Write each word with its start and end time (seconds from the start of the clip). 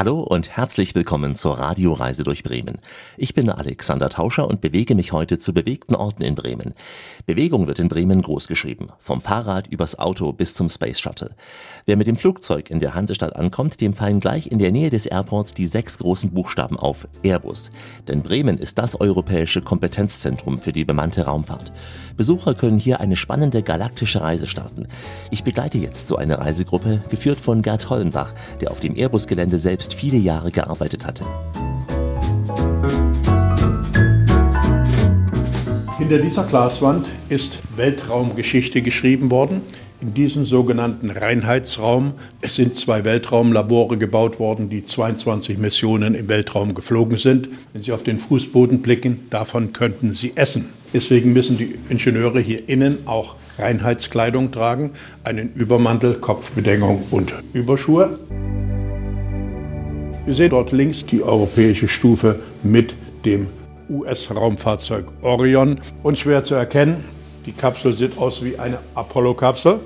Hallo 0.00 0.20
und 0.20 0.56
herzlich 0.56 0.94
willkommen 0.94 1.34
zur 1.34 1.58
Radioreise 1.58 2.24
durch 2.24 2.42
Bremen. 2.42 2.78
Ich 3.18 3.34
bin 3.34 3.50
Alexander 3.50 4.08
Tauscher 4.08 4.48
und 4.48 4.62
bewege 4.62 4.94
mich 4.94 5.12
heute 5.12 5.36
zu 5.36 5.52
bewegten 5.52 5.94
Orten 5.94 6.22
in 6.22 6.34
Bremen. 6.34 6.72
Bewegung 7.26 7.66
wird 7.66 7.80
in 7.80 7.88
Bremen 7.88 8.22
groß 8.22 8.48
geschrieben, 8.48 8.86
vom 8.98 9.20
Fahrrad 9.20 9.66
übers 9.66 9.98
Auto 9.98 10.32
bis 10.32 10.54
zum 10.54 10.70
Space 10.70 11.00
Shuttle. 11.00 11.32
Wer 11.84 11.98
mit 11.98 12.06
dem 12.06 12.16
Flugzeug 12.16 12.70
in 12.70 12.80
der 12.80 12.94
Hansestadt 12.94 13.36
ankommt, 13.36 13.82
dem 13.82 13.92
fallen 13.92 14.20
gleich 14.20 14.46
in 14.46 14.58
der 14.58 14.72
Nähe 14.72 14.88
des 14.88 15.04
Airports 15.04 15.52
die 15.52 15.66
sechs 15.66 15.98
großen 15.98 16.30
Buchstaben 16.30 16.78
auf 16.78 17.06
Airbus. 17.22 17.70
Denn 18.08 18.22
Bremen 18.22 18.56
ist 18.56 18.78
das 18.78 18.98
europäische 18.98 19.60
Kompetenzzentrum 19.60 20.56
für 20.56 20.72
die 20.72 20.86
bemannte 20.86 21.26
Raumfahrt. 21.26 21.72
Besucher 22.16 22.54
können 22.54 22.78
hier 22.78 23.00
eine 23.00 23.16
spannende 23.16 23.62
galaktische 23.62 24.22
Reise 24.22 24.46
starten. 24.46 24.88
Ich 25.30 25.44
begleite 25.44 25.76
jetzt 25.76 26.08
so 26.08 26.16
eine 26.16 26.38
Reisegruppe, 26.38 27.02
geführt 27.10 27.38
von 27.38 27.60
Gerd 27.60 27.90
Hollenbach, 27.90 28.32
der 28.62 28.70
auf 28.70 28.80
dem 28.80 28.96
Airbus-Gelände 28.96 29.58
selbst 29.58 29.89
selbst 29.90 29.94
viele 29.98 30.18
Jahre 30.18 30.50
gearbeitet 30.50 31.06
hatte. 31.06 31.24
Hinter 35.98 36.18
dieser 36.18 36.44
Glaswand 36.44 37.06
ist 37.28 37.62
Weltraumgeschichte 37.76 38.82
geschrieben 38.82 39.30
worden. 39.30 39.62
In 40.00 40.14
diesem 40.14 40.46
sogenannten 40.46 41.10
Reinheitsraum. 41.10 42.14
Es 42.40 42.54
sind 42.54 42.74
zwei 42.74 43.04
Weltraumlabore 43.04 43.98
gebaut 43.98 44.38
worden, 44.38 44.70
die 44.70 44.82
22 44.82 45.58
Missionen 45.58 46.14
im 46.14 46.28
Weltraum 46.28 46.74
geflogen 46.74 47.18
sind. 47.18 47.50
Wenn 47.74 47.82
Sie 47.82 47.92
auf 47.92 48.02
den 48.02 48.18
Fußboden 48.18 48.80
blicken, 48.80 49.26
davon 49.28 49.74
könnten 49.74 50.14
Sie 50.14 50.32
essen. 50.36 50.70
Deswegen 50.94 51.34
müssen 51.34 51.58
die 51.58 51.74
Ingenieure 51.90 52.40
hier 52.40 52.66
innen 52.66 53.06
auch 53.06 53.36
Reinheitskleidung 53.58 54.52
tragen, 54.52 54.92
einen 55.22 55.52
Übermantel, 55.52 56.14
Kopfbedeckung 56.14 57.04
und 57.10 57.34
Überschuhe. 57.52 58.18
Wir 60.26 60.34
sehen 60.34 60.50
dort 60.50 60.70
links 60.70 61.04
die 61.06 61.22
europäische 61.22 61.88
Stufe 61.88 62.40
mit 62.62 62.94
dem 63.24 63.46
US-Raumfahrzeug 63.88 65.06
Orion. 65.22 65.80
Unschwer 66.02 66.44
zu 66.44 66.54
erkennen, 66.54 67.04
die 67.46 67.52
Kapsel 67.52 67.94
sieht 67.94 68.18
aus 68.18 68.44
wie 68.44 68.58
eine 68.58 68.78
Apollo-Kapsel. 68.94 69.80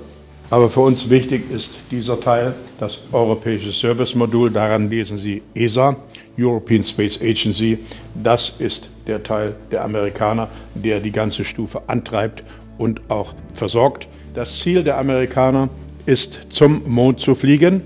Aber 0.51 0.69
für 0.69 0.81
uns 0.81 1.09
wichtig 1.09 1.49
ist 1.51 1.75
dieser 1.89 2.19
Teil, 2.19 2.53
das 2.79 2.99
europäische 3.11 3.71
Service-Modul. 3.71 4.51
Daran 4.51 4.89
lesen 4.89 5.17
Sie 5.17 5.41
ESA, 5.55 5.95
European 6.37 6.83
Space 6.83 7.19
Agency. 7.21 7.79
Das 8.21 8.55
ist 8.59 8.89
der 9.07 9.23
Teil 9.23 9.55
der 9.71 9.83
Amerikaner, 9.83 10.49
der 10.75 10.99
die 10.99 11.11
ganze 11.11 11.45
Stufe 11.45 11.81
antreibt 11.87 12.43
und 12.77 13.01
auch 13.09 13.33
versorgt. 13.53 14.07
Das 14.35 14.59
Ziel 14.59 14.83
der 14.83 14.97
Amerikaner 14.97 15.69
ist, 16.05 16.41
zum 16.49 16.83
Mond 16.87 17.21
zu 17.21 17.33
fliegen 17.33 17.81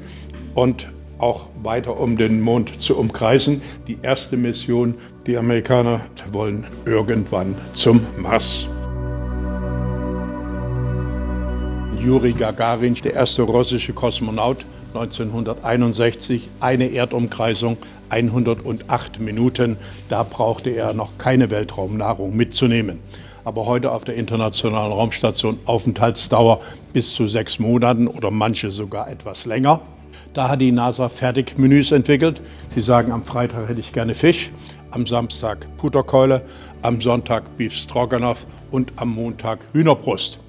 und 0.56 0.88
auch 1.20 1.49
weiter 1.64 2.00
um 2.00 2.18
den 2.18 2.42
Mond 2.42 2.82
zu 2.82 2.98
umkreisen. 2.98 3.62
Die 3.88 3.98
erste 4.02 4.38
Mission, 4.38 4.96
die 5.28 5.38
Amerikaner 5.38 6.02
wollen 6.32 6.66
irgendwann 6.86 7.56
zum 7.74 8.02
Mars. 8.18 8.68
Juri 12.02 12.32
Gagarin, 12.32 12.96
der 12.96 13.14
erste 13.14 13.42
russische 13.42 13.94
Kosmonaut, 13.94 14.66
1961, 14.94 16.50
eine 16.60 16.92
Erdumkreisung, 16.92 17.78
108 18.10 19.20
Minuten. 19.20 19.78
Da 20.08 20.24
brauchte 20.24 20.70
er 20.70 20.94
noch 20.94 21.18
keine 21.18 21.52
Weltraumnahrung 21.52 22.36
mitzunehmen. 22.36 23.00
Aber 23.44 23.66
heute 23.66 23.92
auf 23.92 24.04
der 24.04 24.16
Internationalen 24.16 24.92
Raumstation 24.92 25.60
Aufenthaltsdauer 25.66 26.62
bis 26.94 27.14
zu 27.14 27.28
sechs 27.28 27.60
Monaten 27.60 28.08
oder 28.08 28.32
manche 28.32 28.72
sogar 28.72 29.10
etwas 29.10 29.46
länger. 29.46 29.82
Da 30.34 30.50
hat 30.50 30.62
die 30.62 30.72
NASA 30.72 31.10
Fertigmenüs 31.10 31.92
entwickelt. 31.92 32.42
Sie 32.76 32.82
sagen, 32.82 33.12
am 33.12 33.24
Freitag 33.24 33.68
hätte 33.68 33.80
ich 33.80 33.94
gerne 33.94 34.14
Fisch, 34.14 34.52
am 34.92 35.08
Samstag 35.08 35.66
Puterkeule, 35.78 36.44
am 36.84 37.02
Sonntag 37.02 37.58
Beef 37.58 37.74
Stroganoff 37.74 38.46
und 38.72 38.94
am 38.98 39.10
Montag 39.10 39.60
Hühnerbrust. 39.74 40.40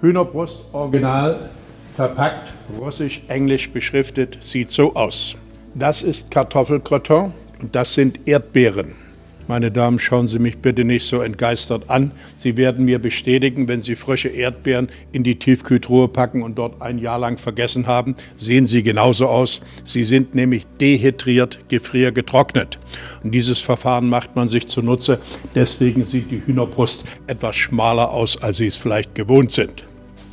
Hühnerbrust 0.00 0.64
original 0.72 1.50
verpackt, 1.96 2.52
russisch, 2.78 3.22
englisch 3.28 3.70
beschriftet, 3.70 4.38
sieht 4.40 4.70
so 4.70 4.94
aus. 4.94 5.36
Das 5.74 6.02
ist 6.02 6.30
Kartoffelcroton 6.30 7.32
und 7.60 7.74
das 7.74 7.94
sind 7.94 8.20
Erdbeeren. 8.28 9.03
Meine 9.46 9.70
Damen, 9.70 9.98
schauen 9.98 10.26
Sie 10.26 10.38
mich 10.38 10.58
bitte 10.58 10.84
nicht 10.84 11.04
so 11.06 11.20
entgeistert 11.20 11.90
an. 11.90 12.12
Sie 12.38 12.56
werden 12.56 12.86
mir 12.86 12.98
bestätigen, 12.98 13.68
wenn 13.68 13.82
Sie 13.82 13.94
frische 13.94 14.28
Erdbeeren 14.28 14.88
in 15.12 15.22
die 15.22 15.38
Tiefkühltruhe 15.38 16.08
packen 16.08 16.42
und 16.42 16.56
dort 16.56 16.80
ein 16.80 16.98
Jahr 16.98 17.18
lang 17.18 17.36
vergessen 17.36 17.86
haben, 17.86 18.14
sehen 18.36 18.66
sie 18.66 18.82
genauso 18.82 19.26
aus. 19.26 19.60
Sie 19.84 20.04
sind 20.04 20.34
nämlich 20.34 20.64
dehydriert, 20.80 21.58
gefriergetrocknet. 21.68 22.78
Und 23.22 23.32
dieses 23.32 23.60
Verfahren 23.60 24.08
macht 24.08 24.34
man 24.34 24.48
sich 24.48 24.66
zunutze. 24.68 25.18
Deswegen 25.54 26.04
sieht 26.04 26.30
die 26.30 26.42
Hühnerbrust 26.46 27.04
etwas 27.26 27.56
schmaler 27.56 28.10
aus, 28.10 28.42
als 28.42 28.56
Sie 28.56 28.66
es 28.66 28.76
vielleicht 28.76 29.14
gewohnt 29.14 29.52
sind. 29.52 29.84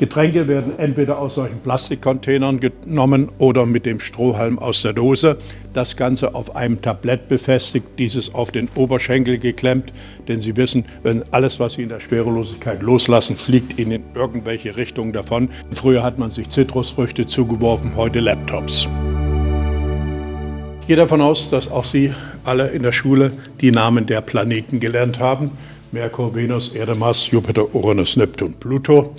Getränke 0.02 0.48
werden 0.48 0.80
entweder 0.80 1.20
aus 1.20 1.36
solchen 1.36 1.60
Plastikcontainern 1.60 2.60
genommen 2.60 3.30
oder 3.38 3.68
mit 3.68 3.86
dem 3.86 4.00
Strohhalm 4.00 4.58
aus 4.58 4.82
der 4.82 4.94
Dose. 4.94 5.38
Das 5.74 5.96
Ganze 5.96 6.34
auf 6.34 6.56
einem 6.56 6.82
Tablett 6.82 7.28
befestigt, 7.28 7.86
dieses 8.00 8.34
auf 8.34 8.50
den 8.50 8.68
Oberschenkel 8.74 9.38
geklemmt. 9.38 9.94
Denn 10.28 10.40
Sie 10.40 10.58
wissen, 10.58 10.86
wenn 11.04 11.22
alles, 11.32 11.60
was 11.60 11.74
Sie 11.74 11.84
in 11.84 11.90
der 11.90 12.00
Schwerelosigkeit 12.00 12.82
loslassen, 12.82 13.38
fliegt 13.38 13.78
Ihnen 13.78 13.92
in 13.92 14.04
irgendwelche 14.16 14.76
Richtungen 14.76 15.14
davon. 15.14 15.50
Früher 15.70 16.02
hat 16.02 16.18
man 16.18 16.32
sich 16.32 16.50
Zitrusfrüchte 16.50 17.28
zugeworfen, 17.28 17.96
heute 17.96 18.22
Laptops. 18.22 18.88
Ich 20.82 20.88
gehe 20.88 20.96
davon 20.96 21.22
aus, 21.22 21.52
dass 21.52 21.70
auch 21.70 21.86
Sie 21.86 22.12
alle 22.44 22.70
in 22.70 22.82
der 22.82 22.92
Schule 22.92 23.34
die 23.62 23.70
Namen 23.70 24.08
der 24.08 24.22
Planeten 24.22 24.80
gelernt 24.80 25.20
haben. 25.20 25.52
Merkur, 25.92 26.34
Venus, 26.34 26.70
Erde, 26.70 26.96
Mars, 26.96 27.30
Jupiter, 27.30 27.76
Uranus, 27.76 28.16
Neptun, 28.16 28.54
Pluto. 28.54 29.14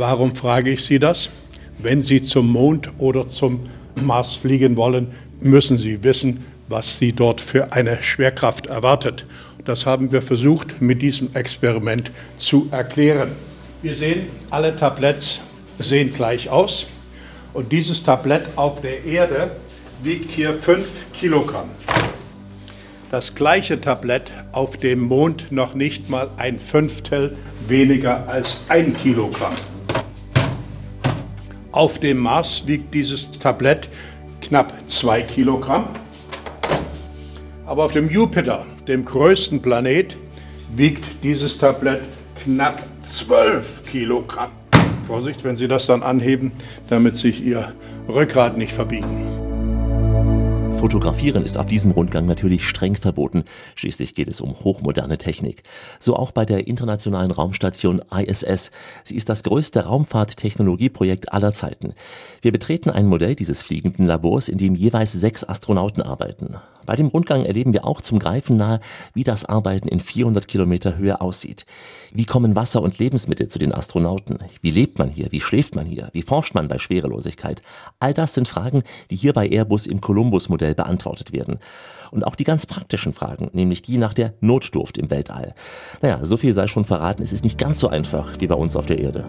Warum 0.00 0.34
frage 0.34 0.70
ich 0.70 0.86
Sie 0.86 0.98
das? 0.98 1.28
Wenn 1.76 2.02
Sie 2.02 2.22
zum 2.22 2.50
Mond 2.50 2.90
oder 2.96 3.28
zum 3.28 3.68
Mars 4.02 4.34
fliegen 4.34 4.78
wollen, 4.78 5.08
müssen 5.42 5.76
Sie 5.76 6.02
wissen, 6.02 6.42
was 6.68 6.96
Sie 6.96 7.12
dort 7.12 7.42
für 7.42 7.74
eine 7.74 8.02
Schwerkraft 8.02 8.64
erwartet. 8.64 9.26
Das 9.66 9.84
haben 9.84 10.10
wir 10.10 10.22
versucht 10.22 10.80
mit 10.80 11.02
diesem 11.02 11.34
Experiment 11.34 12.12
zu 12.38 12.66
erklären. 12.70 13.32
Wir 13.82 13.94
sehen, 13.94 14.28
alle 14.48 14.74
Tabletts 14.74 15.42
sehen 15.78 16.14
gleich 16.14 16.48
aus. 16.48 16.86
Und 17.52 17.70
dieses 17.70 18.02
Tablett 18.02 18.48
auf 18.56 18.80
der 18.80 19.04
Erde 19.04 19.50
wiegt 20.02 20.30
hier 20.30 20.54
5 20.54 20.86
Kilogramm. 21.12 21.68
Das 23.10 23.34
gleiche 23.34 23.78
Tablett 23.78 24.32
auf 24.52 24.78
dem 24.78 25.00
Mond 25.00 25.52
noch 25.52 25.74
nicht 25.74 26.08
mal 26.08 26.30
ein 26.38 26.58
Fünftel 26.58 27.36
weniger 27.68 28.26
als 28.30 28.56
ein 28.70 28.96
Kilogramm. 28.96 29.52
Auf 31.72 32.00
dem 32.00 32.18
Mars 32.18 32.64
wiegt 32.66 32.92
dieses 32.92 33.30
Tablett 33.30 33.88
knapp 34.40 34.72
2 34.86 35.22
Kilogramm. 35.22 35.88
Aber 37.64 37.84
auf 37.84 37.92
dem 37.92 38.10
Jupiter, 38.10 38.66
dem 38.88 39.04
größten 39.04 39.62
Planet, 39.62 40.16
wiegt 40.74 41.04
dieses 41.22 41.58
Tablett 41.58 42.02
knapp 42.42 42.82
12 43.02 43.84
Kilogramm. 43.84 44.50
Vorsicht, 45.06 45.44
wenn 45.44 45.54
Sie 45.54 45.68
das 45.68 45.86
dann 45.86 46.02
anheben, 46.02 46.50
damit 46.88 47.16
sich 47.16 47.40
Ihr 47.40 47.72
Rückgrat 48.08 48.58
nicht 48.58 48.72
verbiegen. 48.72 49.29
Fotografieren 50.80 51.44
ist 51.44 51.58
auf 51.58 51.66
diesem 51.66 51.90
Rundgang 51.90 52.24
natürlich 52.24 52.66
streng 52.66 52.94
verboten. 52.94 53.44
Schließlich 53.74 54.14
geht 54.14 54.28
es 54.28 54.40
um 54.40 54.60
hochmoderne 54.60 55.18
Technik. 55.18 55.62
So 55.98 56.16
auch 56.16 56.32
bei 56.32 56.46
der 56.46 56.66
internationalen 56.66 57.30
Raumstation 57.30 58.00
ISS. 58.10 58.70
Sie 59.04 59.14
ist 59.14 59.28
das 59.28 59.42
größte 59.42 59.84
Raumfahrttechnologieprojekt 59.84 61.34
aller 61.34 61.52
Zeiten. 61.52 61.92
Wir 62.40 62.50
betreten 62.50 62.88
ein 62.88 63.06
Modell 63.06 63.34
dieses 63.34 63.60
fliegenden 63.60 64.06
Labors, 64.06 64.48
in 64.48 64.56
dem 64.56 64.74
jeweils 64.74 65.12
sechs 65.12 65.44
Astronauten 65.44 66.02
arbeiten. 66.02 66.56
Bei 66.86 66.96
dem 66.96 67.08
Rundgang 67.08 67.44
erleben 67.44 67.74
wir 67.74 67.84
auch 67.84 68.00
zum 68.00 68.18
Greifen 68.18 68.56
nahe, 68.56 68.80
wie 69.12 69.22
das 69.22 69.44
Arbeiten 69.44 69.86
in 69.86 70.00
400 70.00 70.48
Kilometer 70.48 70.96
Höhe 70.96 71.20
aussieht. 71.20 71.66
Wie 72.10 72.24
kommen 72.24 72.56
Wasser 72.56 72.80
und 72.80 72.98
Lebensmittel 72.98 73.48
zu 73.48 73.58
den 73.58 73.74
Astronauten? 73.74 74.38
Wie 74.62 74.70
lebt 74.70 74.98
man 74.98 75.10
hier? 75.10 75.28
Wie 75.30 75.42
schläft 75.42 75.76
man 75.76 75.84
hier? 75.84 76.08
Wie 76.14 76.22
forscht 76.22 76.54
man 76.54 76.68
bei 76.68 76.78
Schwerelosigkeit? 76.78 77.62
All 78.00 78.14
das 78.14 78.32
sind 78.32 78.48
Fragen, 78.48 78.82
die 79.10 79.16
hier 79.16 79.34
bei 79.34 79.46
Airbus 79.46 79.86
im 79.86 80.00
Columbus-Modell 80.00 80.69
beantwortet 80.74 81.32
werden. 81.32 81.58
Und 82.10 82.26
auch 82.26 82.34
die 82.34 82.44
ganz 82.44 82.66
praktischen 82.66 83.12
Fragen, 83.12 83.50
nämlich 83.52 83.82
die 83.82 83.98
nach 83.98 84.14
der 84.14 84.34
Notdurft 84.40 84.98
im 84.98 85.10
Weltall. 85.10 85.54
Naja, 86.02 86.18
so 86.24 86.36
viel 86.36 86.52
sei 86.52 86.66
schon 86.66 86.84
verraten, 86.84 87.22
es 87.22 87.32
ist 87.32 87.44
nicht 87.44 87.58
ganz 87.58 87.78
so 87.78 87.88
einfach 87.88 88.32
wie 88.40 88.46
bei 88.46 88.56
uns 88.56 88.74
auf 88.74 88.86
der 88.86 88.98
Erde. 88.98 89.24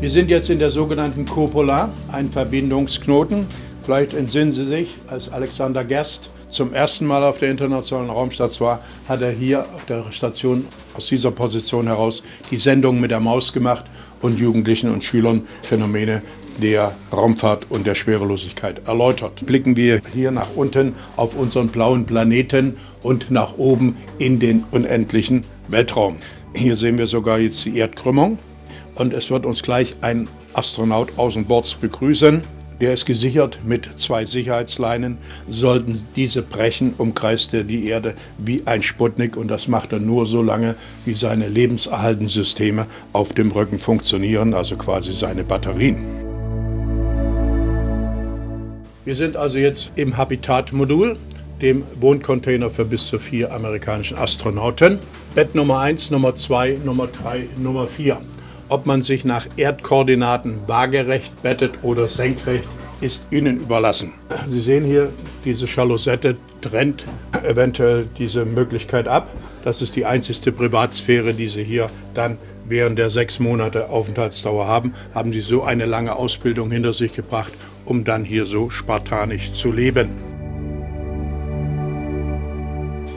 Wir 0.00 0.10
sind 0.10 0.28
jetzt 0.28 0.50
in 0.50 0.58
der 0.58 0.70
sogenannten 0.70 1.24
Cupola, 1.24 1.88
ein 2.12 2.30
Verbindungsknoten. 2.30 3.46
Vielleicht 3.84 4.12
entsinnen 4.12 4.52
Sie 4.52 4.66
sich, 4.66 4.88
als 5.08 5.30
Alexander 5.30 5.82
Gerst 5.84 6.30
zum 6.50 6.72
ersten 6.72 7.06
Mal 7.06 7.24
auf 7.24 7.38
der 7.38 7.50
internationalen 7.50 8.10
Raumstation 8.10 8.68
war, 8.68 8.80
hat 9.08 9.22
er 9.22 9.30
hier 9.30 9.64
auf 9.74 9.84
der 9.86 10.12
Station 10.12 10.66
aus 10.94 11.08
dieser 11.08 11.30
Position 11.30 11.86
heraus 11.86 12.22
die 12.50 12.58
Sendung 12.58 13.00
mit 13.00 13.10
der 13.10 13.20
Maus 13.20 13.52
gemacht 13.52 13.84
und 14.22 14.38
Jugendlichen 14.38 14.90
und 14.90 15.02
Schülern 15.02 15.42
Phänomene 15.62 16.22
der 16.62 16.94
Raumfahrt 17.12 17.66
und 17.70 17.86
der 17.86 17.94
Schwerelosigkeit 17.94 18.86
erläutert. 18.86 19.44
Blicken 19.46 19.76
wir 19.76 20.00
hier 20.12 20.30
nach 20.30 20.54
unten 20.54 20.94
auf 21.16 21.36
unseren 21.36 21.68
blauen 21.68 22.04
Planeten 22.04 22.76
und 23.02 23.30
nach 23.30 23.58
oben 23.58 23.96
in 24.18 24.38
den 24.38 24.64
unendlichen 24.70 25.44
Weltraum. 25.68 26.16
Hier 26.54 26.76
sehen 26.76 26.98
wir 26.98 27.06
sogar 27.06 27.38
jetzt 27.38 27.64
die 27.64 27.76
Erdkrümmung 27.78 28.38
und 28.94 29.12
es 29.12 29.30
wird 29.30 29.46
uns 29.46 29.62
gleich 29.62 29.96
ein 30.00 30.28
Astronaut 30.52 31.10
außen 31.16 31.44
Bords 31.44 31.74
begrüßen. 31.74 32.42
Der 32.80 32.92
ist 32.92 33.06
gesichert 33.06 33.60
mit 33.64 33.88
zwei 33.96 34.24
Sicherheitsleinen. 34.24 35.18
Sollten 35.48 36.02
diese 36.16 36.42
brechen, 36.42 36.94
umkreist 36.98 37.54
er 37.54 37.62
die 37.62 37.86
Erde 37.86 38.14
wie 38.38 38.62
ein 38.66 38.82
Sputnik 38.82 39.36
und 39.36 39.48
das 39.48 39.68
macht 39.68 39.92
er 39.92 40.00
nur 40.00 40.26
so 40.26 40.42
lange, 40.42 40.74
wie 41.04 41.14
seine 41.14 41.48
Lebenserhaltensysteme 41.48 42.86
auf 43.12 43.32
dem 43.32 43.52
Rücken 43.52 43.78
funktionieren, 43.78 44.54
also 44.54 44.76
quasi 44.76 45.12
seine 45.12 45.44
Batterien. 45.44 46.23
Wir 49.04 49.14
sind 49.14 49.36
also 49.36 49.58
jetzt 49.58 49.92
im 49.96 50.16
Habitat-Modul, 50.16 51.18
dem 51.60 51.82
Wohncontainer 52.00 52.70
für 52.70 52.86
bis 52.86 53.06
zu 53.06 53.18
vier 53.18 53.52
amerikanischen 53.52 54.16
Astronauten. 54.16 54.98
Bett 55.34 55.54
Nummer 55.54 55.80
1, 55.80 56.10
Nummer 56.10 56.34
2, 56.34 56.78
Nummer 56.86 57.08
3, 57.08 57.48
Nummer 57.58 57.86
4. 57.86 58.18
Ob 58.70 58.86
man 58.86 59.02
sich 59.02 59.26
nach 59.26 59.46
Erdkoordinaten 59.58 60.60
waagerecht 60.66 61.42
bettet 61.42 61.72
oder 61.82 62.08
senkrecht, 62.08 62.64
ist 63.02 63.26
Ihnen 63.30 63.60
überlassen. 63.60 64.14
Sie 64.48 64.60
sehen 64.60 64.86
hier, 64.86 65.10
diese 65.44 65.68
Schalossette 65.68 66.36
trennt 66.62 67.04
eventuell 67.42 68.08
diese 68.16 68.46
Möglichkeit 68.46 69.06
ab. 69.06 69.28
Das 69.64 69.82
ist 69.82 69.96
die 69.96 70.06
einzigste 70.06 70.50
Privatsphäre, 70.50 71.34
die 71.34 71.48
Sie 71.48 71.62
hier 71.62 71.90
dann 72.14 72.38
während 72.66 72.98
der 72.98 73.10
sechs 73.10 73.38
Monate 73.38 73.90
Aufenthaltsdauer 73.90 74.66
haben. 74.66 74.94
Haben 75.14 75.34
Sie 75.34 75.42
so 75.42 75.62
eine 75.62 75.84
lange 75.84 76.16
Ausbildung 76.16 76.70
hinter 76.70 76.94
sich 76.94 77.12
gebracht, 77.12 77.52
um 77.84 78.04
dann 78.04 78.24
hier 78.24 78.46
so 78.46 78.70
spartanisch 78.70 79.52
zu 79.52 79.72
leben. 79.72 80.10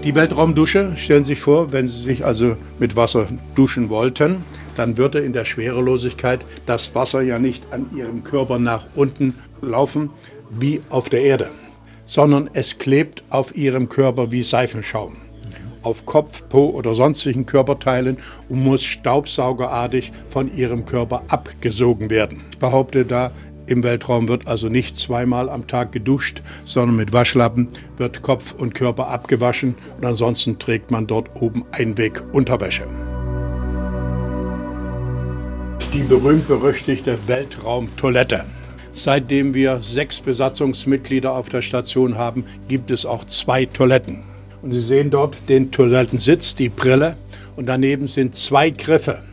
Die 0.04 0.16
Weltraumdusche, 0.16 0.94
stellen 0.96 1.24
Sie 1.24 1.34
sich 1.34 1.42
vor, 1.42 1.74
wenn 1.74 1.88
Sie 1.88 2.02
sich 2.02 2.24
also 2.24 2.56
mit 2.80 2.96
Wasser 2.96 3.28
duschen 3.56 3.90
wollten, 3.90 4.44
dann 4.75 4.98
würde 4.98 5.19
in 5.19 5.34
der 5.34 5.44
Schwerelosigkeit 5.44 6.46
das 6.66 6.96
Wasser 6.96 7.22
ja 7.22 7.40
nicht 7.40 7.64
an 7.72 7.88
ihrem 7.96 8.24
Körper 8.24 8.60
nach 8.60 8.86
unten 8.96 9.36
laufen 9.62 10.12
wie 10.50 10.81
auf 10.90 11.10
der 11.10 11.24
Erde, 11.24 11.50
sondern 12.06 12.50
es 12.54 12.78
klebt 12.78 13.24
auf 13.30 13.56
ihrem 13.58 13.90
Körper 13.90 14.31
wie 14.31 14.44
Seifenschaum 14.44 15.18
auf 15.88 16.06
Kopf, 16.06 16.44
Po 16.50 16.69
oder 16.69 16.94
sonstigen 16.96 17.46
Körperteilen 17.46 18.18
und 18.50 18.62
muss 18.62 18.84
staubsaugerartig 18.84 20.12
von 20.30 20.54
ihrem 20.54 20.86
Körper 20.86 21.24
abgesogen 21.30 22.10
werden. 22.10 22.42
Ich 22.52 22.58
behaupte 22.58 23.06
da, 23.06 23.31
im 23.68 23.84
Weltraum 23.84 24.28
wird 24.28 24.48
also 24.48 24.69
nicht 24.69 24.98
zweimal 24.98 25.50
am 25.50 25.68
Tag 25.68 25.92
geduscht, 25.92 26.42
sondern 26.66 26.96
mit 26.96 27.14
Waschlappen 27.14 27.69
wird 27.98 28.22
Kopf 28.22 28.54
und 28.54 28.74
Körper 28.74 29.08
abgewaschen 29.08 29.75
und 29.98 30.06
ansonsten 30.06 30.58
trägt 30.58 30.92
man 30.92 31.08
dort 31.08 31.30
oben 31.42 31.66
Einwegunterwäsche 31.72 32.88
die 35.94 36.04
berühmt-berüchtigte 36.04 37.18
Weltraumtoilette. 37.28 38.46
Seitdem 38.94 39.54
wir 39.54 39.80
sechs 39.81 40.19
Besatzungsmitglieder 40.19 41.31
auf 41.31 41.50
der 41.50 41.62
Station 41.62 42.18
haben, 42.18 42.46
gibt 42.68 42.92
es 42.92 43.06
auch 43.06 43.25
zwei 43.25 43.66
Toiletten. 43.66 44.24
Und 44.62 44.72
Sie 44.74 44.80
sehen 44.80 45.10
dort 45.10 45.38
den 45.50 45.72
Toilettensitz, 45.72 46.56
die 46.56 46.69
Brille 46.69 47.16
und 47.56 47.68
daneben 47.68 48.08
sind 48.08 48.36
zwei 48.36 48.69
Griffe. 48.69 49.24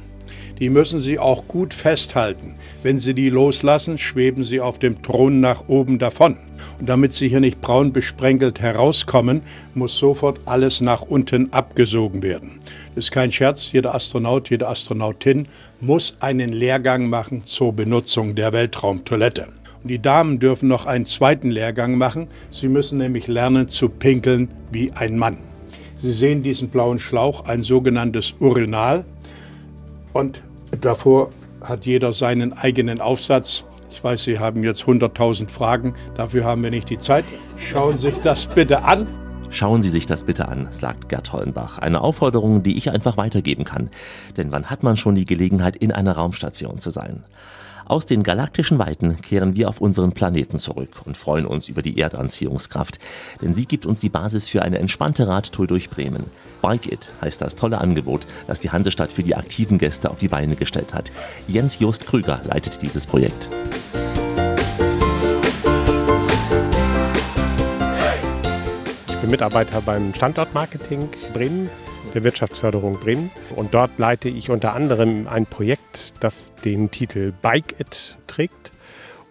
Die 0.58 0.70
müssen 0.70 1.00
Sie 1.00 1.18
auch 1.18 1.48
gut 1.48 1.74
festhalten. 1.74 2.54
Wenn 2.82 2.98
Sie 2.98 3.12
die 3.12 3.28
loslassen, 3.28 3.98
schweben 3.98 4.44
Sie 4.44 4.60
auf 4.60 4.78
dem 4.78 5.02
Thron 5.02 5.40
nach 5.40 5.68
oben 5.68 5.98
davon. 5.98 6.36
Und 6.78 6.88
damit 6.88 7.12
Sie 7.12 7.28
hier 7.28 7.40
nicht 7.40 7.60
braun 7.60 7.92
besprenkelt 7.92 8.60
herauskommen, 8.60 9.42
muss 9.74 9.96
sofort 9.96 10.40
alles 10.44 10.80
nach 10.80 11.02
unten 11.02 11.52
abgesogen 11.52 12.22
werden. 12.22 12.60
Das 12.94 13.06
ist 13.06 13.10
kein 13.10 13.32
Scherz. 13.32 13.72
Jeder 13.72 13.94
Astronaut, 13.94 14.50
jede 14.50 14.68
Astronautin 14.68 15.48
muss 15.80 16.16
einen 16.20 16.52
Lehrgang 16.52 17.08
machen 17.08 17.44
zur 17.44 17.72
Benutzung 17.72 18.36
der 18.36 18.52
Weltraumtoilette. 18.52 19.48
Und 19.82 19.90
die 19.90 20.00
Damen 20.00 20.38
dürfen 20.38 20.68
noch 20.68 20.86
einen 20.86 21.04
zweiten 21.04 21.50
Lehrgang 21.50 21.98
machen. 21.98 22.28
Sie 22.50 22.68
müssen 22.68 22.98
nämlich 22.98 23.26
lernen 23.26 23.68
zu 23.68 23.88
pinkeln 23.88 24.48
wie 24.70 24.92
ein 24.92 25.18
Mann. 25.18 25.38
Sie 25.96 26.12
sehen 26.12 26.42
diesen 26.42 26.68
blauen 26.68 26.98
Schlauch, 26.98 27.46
ein 27.46 27.62
sogenanntes 27.62 28.34
Urinal. 28.38 29.04
Und 30.14 30.42
davor 30.80 31.30
hat 31.60 31.84
jeder 31.84 32.14
seinen 32.14 32.54
eigenen 32.54 33.02
Aufsatz. 33.02 33.64
Ich 33.90 34.02
weiß, 34.02 34.22
Sie 34.22 34.38
haben 34.38 34.62
jetzt 34.64 34.84
100.000 34.84 35.48
Fragen, 35.48 35.94
dafür 36.14 36.44
haben 36.44 36.62
wir 36.62 36.70
nicht 36.70 36.88
die 36.88 36.98
Zeit. 36.98 37.24
Schauen 37.58 37.98
Sie 37.98 38.10
sich 38.10 38.18
das 38.20 38.46
bitte 38.46 38.82
an. 38.84 39.06
Schauen 39.54 39.82
Sie 39.82 39.88
sich 39.88 40.06
das 40.06 40.24
bitte 40.24 40.48
an, 40.48 40.66
sagt 40.72 41.08
Gerd 41.08 41.32
Hollenbach. 41.32 41.78
Eine 41.78 42.00
Aufforderung, 42.00 42.64
die 42.64 42.76
ich 42.76 42.90
einfach 42.90 43.16
weitergeben 43.16 43.62
kann. 43.62 43.88
Denn 44.36 44.50
wann 44.50 44.68
hat 44.68 44.82
man 44.82 44.96
schon 44.96 45.14
die 45.14 45.26
Gelegenheit, 45.26 45.76
in 45.76 45.92
einer 45.92 46.16
Raumstation 46.16 46.80
zu 46.80 46.90
sein? 46.90 47.22
Aus 47.86 48.04
den 48.04 48.24
galaktischen 48.24 48.80
Weiten 48.80 49.20
kehren 49.20 49.54
wir 49.54 49.68
auf 49.68 49.80
unseren 49.80 50.10
Planeten 50.10 50.58
zurück 50.58 51.02
und 51.04 51.16
freuen 51.16 51.46
uns 51.46 51.68
über 51.68 51.82
die 51.82 52.00
Erdanziehungskraft, 52.00 52.98
denn 53.42 53.54
sie 53.54 53.66
gibt 53.66 53.86
uns 53.86 54.00
die 54.00 54.08
Basis 54.08 54.48
für 54.48 54.62
eine 54.62 54.80
entspannte 54.80 55.28
Radtour 55.28 55.68
durch 55.68 55.88
Bremen. 55.88 56.24
Bike 56.60 56.90
It 56.90 57.08
heißt 57.22 57.40
das 57.40 57.54
tolle 57.54 57.78
Angebot, 57.78 58.26
das 58.48 58.58
die 58.58 58.70
Hansestadt 58.70 59.12
für 59.12 59.22
die 59.22 59.36
aktiven 59.36 59.78
Gäste 59.78 60.10
auf 60.10 60.18
die 60.18 60.28
Beine 60.28 60.56
gestellt 60.56 60.94
hat. 60.94 61.12
Jens 61.46 61.78
Jost 61.78 62.06
Krüger 62.06 62.40
leitet 62.44 62.82
dieses 62.82 63.06
Projekt. 63.06 63.48
Bin 69.24 69.30
Mitarbeiter 69.30 69.80
beim 69.80 70.12
Standortmarketing 70.12 71.08
Bremen 71.32 71.70
der 72.12 72.24
Wirtschaftsförderung 72.24 72.92
Bremen. 73.00 73.30
Und 73.56 73.72
dort 73.72 73.98
leite 73.98 74.28
ich 74.28 74.50
unter 74.50 74.74
anderem 74.74 75.28
ein 75.28 75.46
Projekt, 75.46 76.12
das 76.20 76.52
den 76.62 76.90
Titel 76.90 77.32
Bike 77.40 77.80
It 77.80 78.18
trägt. 78.26 78.73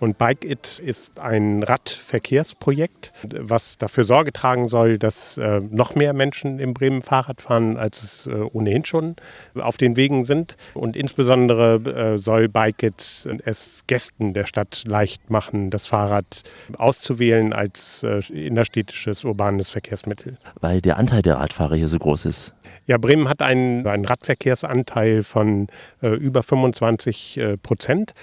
Und 0.03 0.17
Bike 0.17 0.43
It 0.43 0.79
ist 0.85 1.17
ein 1.21 1.63
Radverkehrsprojekt, 1.63 3.13
was 3.39 3.77
dafür 3.77 4.03
Sorge 4.03 4.33
tragen 4.33 4.67
soll, 4.67 4.97
dass 4.97 5.37
äh, 5.37 5.61
noch 5.61 5.95
mehr 5.95 6.11
Menschen 6.11 6.59
in 6.59 6.73
Bremen 6.73 7.01
Fahrrad 7.01 7.41
fahren, 7.41 7.77
als 7.77 8.03
es 8.03 8.27
äh, 8.27 8.33
ohnehin 8.51 8.83
schon 8.83 9.15
auf 9.55 9.77
den 9.77 9.95
Wegen 9.95 10.25
sind. 10.25 10.57
Und 10.73 10.97
insbesondere 10.97 11.75
äh, 12.15 12.17
soll 12.17 12.49
Bike 12.49 12.83
It 12.83 13.29
es 13.45 13.87
Gästen 13.87 14.33
der 14.33 14.45
Stadt 14.45 14.83
leicht 14.85 15.29
machen, 15.29 15.69
das 15.69 15.85
Fahrrad 15.85 16.43
auszuwählen 16.77 17.53
als 17.53 18.03
äh, 18.03 18.19
innerstädtisches 18.29 19.23
urbanes 19.23 19.69
Verkehrsmittel. 19.69 20.37
Weil 20.59 20.81
der 20.81 20.97
Anteil 20.97 21.21
der 21.21 21.37
Radfahrer 21.37 21.77
hier 21.77 21.87
so 21.87 21.97
groß 21.97 22.25
ist. 22.25 22.53
Ja, 22.87 22.97
Bremen 22.97 23.29
hat 23.29 23.41
einen, 23.41 23.87
einen 23.87 24.03
Radverkehrsanteil 24.03 25.23
von 25.23 25.67
äh, 26.01 26.09
über 26.09 26.43
25 26.43 27.37
äh, 27.37 27.57
Prozent. 27.57 28.13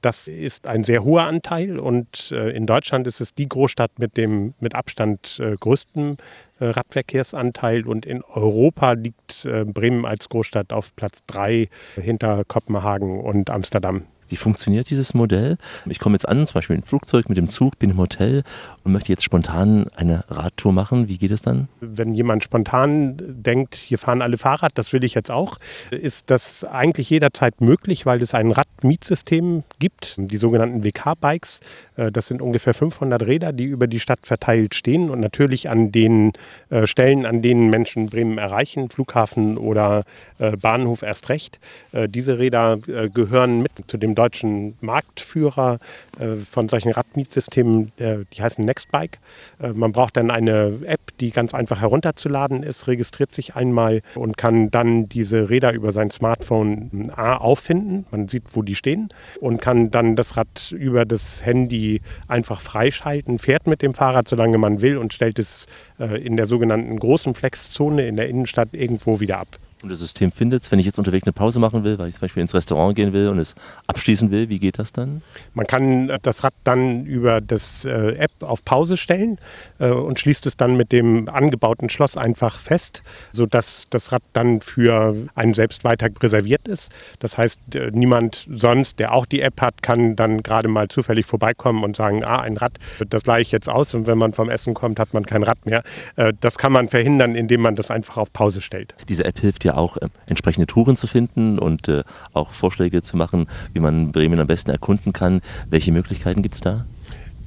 Das 0.00 0.28
ist 0.28 0.66
ein 0.66 0.82
sehr 0.82 1.04
hoher 1.04 1.17
Anteil 1.24 1.78
und 1.78 2.32
äh, 2.32 2.50
in 2.50 2.66
Deutschland 2.66 3.06
ist 3.06 3.20
es 3.20 3.34
die 3.34 3.48
Großstadt 3.48 3.98
mit 3.98 4.16
dem 4.16 4.54
mit 4.60 4.74
Abstand 4.74 5.38
äh, 5.40 5.56
größten 5.58 6.16
äh, 6.60 6.64
Radverkehrsanteil 6.66 7.86
und 7.86 8.06
in 8.06 8.22
Europa 8.22 8.92
liegt 8.92 9.48
Bremen 9.66 10.04
als 10.04 10.28
Großstadt 10.28 10.72
auf 10.72 10.94
Platz 10.96 11.20
drei 11.26 11.68
hinter 11.94 12.44
Kopenhagen 12.44 13.20
und 13.20 13.50
Amsterdam. 13.50 14.04
Wie 14.28 14.36
funktioniert 14.36 14.90
dieses 14.90 15.14
Modell? 15.14 15.56
Ich 15.86 15.98
komme 15.98 16.14
jetzt 16.14 16.28
an, 16.28 16.46
zum 16.46 16.54
Beispiel 16.54 16.76
im 16.76 16.82
Flugzeug, 16.82 17.28
mit 17.28 17.38
dem 17.38 17.48
Zug, 17.48 17.78
bin 17.78 17.90
im 17.90 17.98
Hotel 17.98 18.42
und 18.84 18.92
möchte 18.92 19.10
jetzt 19.10 19.24
spontan 19.24 19.86
eine 19.96 20.24
Radtour 20.28 20.72
machen. 20.72 21.08
Wie 21.08 21.18
geht 21.18 21.30
es 21.30 21.42
dann? 21.42 21.68
Wenn 21.80 22.12
jemand 22.12 22.44
spontan 22.44 23.16
denkt, 23.18 23.74
hier 23.74 23.98
fahren 23.98 24.22
alle 24.22 24.38
Fahrrad, 24.38 24.72
das 24.76 24.92
will 24.92 25.04
ich 25.04 25.14
jetzt 25.14 25.30
auch, 25.30 25.58
ist 25.90 26.30
das 26.30 26.64
eigentlich 26.64 27.10
jederzeit 27.10 27.60
möglich, 27.60 28.06
weil 28.06 28.22
es 28.22 28.34
ein 28.34 28.52
Radmietsystem 28.52 29.64
gibt, 29.78 30.14
die 30.18 30.36
sogenannten 30.36 30.84
WK-Bikes. 30.84 31.60
Äh, 31.96 32.12
das 32.12 32.28
sind 32.28 32.40
ungefähr 32.40 32.74
500 32.74 33.22
Räder, 33.26 33.52
die 33.52 33.64
über 33.64 33.86
die 33.86 34.00
Stadt 34.00 34.20
verteilt 34.22 34.74
stehen 34.74 35.10
und 35.10 35.20
natürlich 35.20 35.68
an 35.68 35.92
den 35.92 36.32
äh, 36.70 36.86
Stellen, 36.86 37.26
an 37.26 37.42
denen 37.42 37.70
Menschen 37.70 38.06
Bremen 38.06 38.38
erreichen, 38.38 38.88
Flughafen 38.88 39.58
oder 39.58 40.04
äh, 40.38 40.56
Bahnhof 40.56 41.02
erst 41.02 41.28
recht. 41.28 41.58
Diese 41.92 42.38
Räder 42.38 42.78
gehören 42.78 43.62
mit 43.62 43.72
zu 43.86 43.96
dem 43.96 44.14
deutschen 44.18 44.76
Marktführer 44.80 45.78
äh, 46.18 46.36
von 46.50 46.68
solchen 46.68 46.90
Radmietsystemen, 46.90 47.92
äh, 47.98 48.18
die 48.32 48.42
heißen 48.42 48.64
Nextbike. 48.64 49.18
Äh, 49.60 49.68
man 49.68 49.92
braucht 49.92 50.16
dann 50.16 50.30
eine 50.30 50.80
App, 50.84 51.00
die 51.20 51.30
ganz 51.30 51.54
einfach 51.54 51.80
herunterzuladen 51.80 52.64
ist, 52.64 52.88
registriert 52.88 53.32
sich 53.32 53.54
einmal 53.54 54.02
und 54.16 54.36
kann 54.36 54.70
dann 54.70 55.08
diese 55.08 55.50
Räder 55.50 55.72
über 55.72 55.92
sein 55.92 56.10
Smartphone 56.10 57.12
A 57.14 57.36
auffinden. 57.36 58.06
Man 58.10 58.26
sieht, 58.26 58.44
wo 58.52 58.62
die 58.62 58.74
stehen 58.74 59.10
und 59.40 59.60
kann 59.60 59.90
dann 59.90 60.16
das 60.16 60.36
Rad 60.36 60.72
über 60.72 61.04
das 61.04 61.44
Handy 61.44 62.00
einfach 62.26 62.60
freischalten, 62.60 63.38
fährt 63.38 63.66
mit 63.68 63.82
dem 63.82 63.94
Fahrrad, 63.94 64.26
solange 64.26 64.58
man 64.58 64.80
will 64.80 64.96
und 64.96 65.12
stellt 65.14 65.38
es 65.38 65.66
in 65.98 66.36
der 66.36 66.46
sogenannten 66.46 66.98
großen 66.98 67.34
Flexzone 67.34 68.06
in 68.06 68.16
der 68.16 68.28
Innenstadt 68.28 68.72
irgendwo 68.72 69.20
wieder 69.20 69.38
ab. 69.38 69.48
Und 69.82 69.90
das 69.90 70.00
System 70.00 70.32
findet 70.32 70.62
es, 70.62 70.72
wenn 70.72 70.80
ich 70.80 70.86
jetzt 70.86 70.98
unterwegs 70.98 71.24
eine 71.26 71.32
Pause 71.32 71.60
machen 71.60 71.84
will, 71.84 71.98
weil 71.98 72.08
ich 72.08 72.16
zum 72.16 72.22
Beispiel 72.22 72.40
ins 72.40 72.54
Restaurant 72.54 72.96
gehen 72.96 73.12
will 73.12 73.28
und 73.28 73.38
es 73.38 73.54
abschließen 73.86 74.30
will, 74.30 74.48
wie 74.48 74.58
geht 74.58 74.78
das 74.78 74.92
dann? 74.92 75.22
Man 75.54 75.66
kann 75.66 76.10
das 76.22 76.42
Rad 76.42 76.54
dann 76.64 77.04
über 77.06 77.40
das 77.40 77.84
äh, 77.84 78.16
App 78.16 78.32
auf 78.40 78.64
Pause 78.64 78.96
stellen 78.96 79.38
äh, 79.78 79.90
und 79.90 80.18
schließt 80.18 80.46
es 80.46 80.56
dann 80.56 80.76
mit 80.76 80.90
dem 80.90 81.28
angebauten 81.28 81.90
Schloss 81.90 82.16
einfach 82.16 82.58
fest, 82.58 83.02
sodass 83.32 83.86
das 83.90 84.10
Rad 84.10 84.22
dann 84.32 84.60
für 84.60 85.14
einen 85.36 85.54
selbst 85.54 85.84
weiter 85.84 86.08
reserviert 86.20 86.66
ist. 86.66 86.90
Das 87.20 87.38
heißt, 87.38 87.76
äh, 87.76 87.90
niemand 87.92 88.48
sonst, 88.52 88.98
der 88.98 89.12
auch 89.12 89.26
die 89.26 89.42
App 89.42 89.60
hat, 89.60 89.82
kann 89.82 90.16
dann 90.16 90.42
gerade 90.42 90.66
mal 90.66 90.88
zufällig 90.88 91.26
vorbeikommen 91.26 91.84
und 91.84 91.94
sagen, 91.94 92.24
ah, 92.24 92.40
ein 92.40 92.56
Rad, 92.56 92.72
das 93.08 93.26
leihe 93.26 93.42
ich 93.42 93.52
jetzt 93.52 93.68
aus 93.68 93.94
und 93.94 94.08
wenn 94.08 94.18
man 94.18 94.32
vom 94.32 94.50
Essen 94.50 94.74
kommt, 94.74 94.98
hat 94.98 95.14
man 95.14 95.24
kein 95.24 95.44
Rad 95.44 95.64
mehr. 95.66 95.84
Äh, 96.16 96.32
das 96.40 96.58
kann 96.58 96.72
man 96.72 96.88
verhindern, 96.88 97.36
indem 97.36 97.60
man 97.60 97.76
das 97.76 97.92
einfach 97.92 98.16
auf 98.16 98.32
Pause 98.32 98.60
stellt. 98.60 98.96
Diese 99.08 99.24
App 99.24 99.38
hilft 99.38 99.64
ja 99.64 99.67
ja 99.68 99.76
auch 99.76 99.96
äh, 99.98 100.08
entsprechende 100.26 100.66
Touren 100.66 100.96
zu 100.96 101.06
finden 101.06 101.58
und 101.58 101.88
äh, 101.88 102.02
auch 102.32 102.52
Vorschläge 102.52 103.02
zu 103.02 103.16
machen, 103.16 103.46
wie 103.72 103.80
man 103.80 104.12
Bremen 104.12 104.40
am 104.40 104.46
besten 104.46 104.70
erkunden 104.70 105.12
kann. 105.12 105.40
Welche 105.70 105.92
Möglichkeiten 105.92 106.42
gibt 106.42 106.56
es 106.56 106.60
da? 106.60 106.84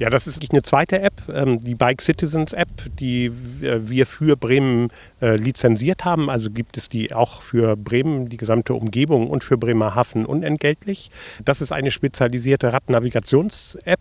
Ja, 0.02 0.10
das 0.10 0.26
ist 0.26 0.42
eine 0.52 0.64
zweite 0.64 1.00
App, 1.00 1.14
ähm, 1.32 1.64
die 1.64 1.76
Bike 1.76 2.02
Citizens 2.02 2.54
App, 2.54 2.70
die 3.00 3.26
äh, 3.62 3.82
wir 3.84 4.08
für 4.08 4.36
Bremen 4.36 4.88
äh, 5.22 5.36
lizenziert 5.36 6.06
haben. 6.06 6.32
Also 6.32 6.50
gibt 6.50 6.76
es 6.76 6.90
die 6.90 7.14
auch 7.14 7.44
für 7.44 7.76
Bremen, 7.76 8.28
die 8.28 8.38
gesamte 8.38 8.74
Umgebung 8.74 9.30
und 9.30 9.44
für 9.44 9.60
Bremerhaven 9.60 10.26
unentgeltlich. 10.26 11.12
Das 11.46 11.62
ist 11.62 11.72
eine 11.72 11.92
spezialisierte 11.92 12.74
Radnavigations-App, 12.74 14.00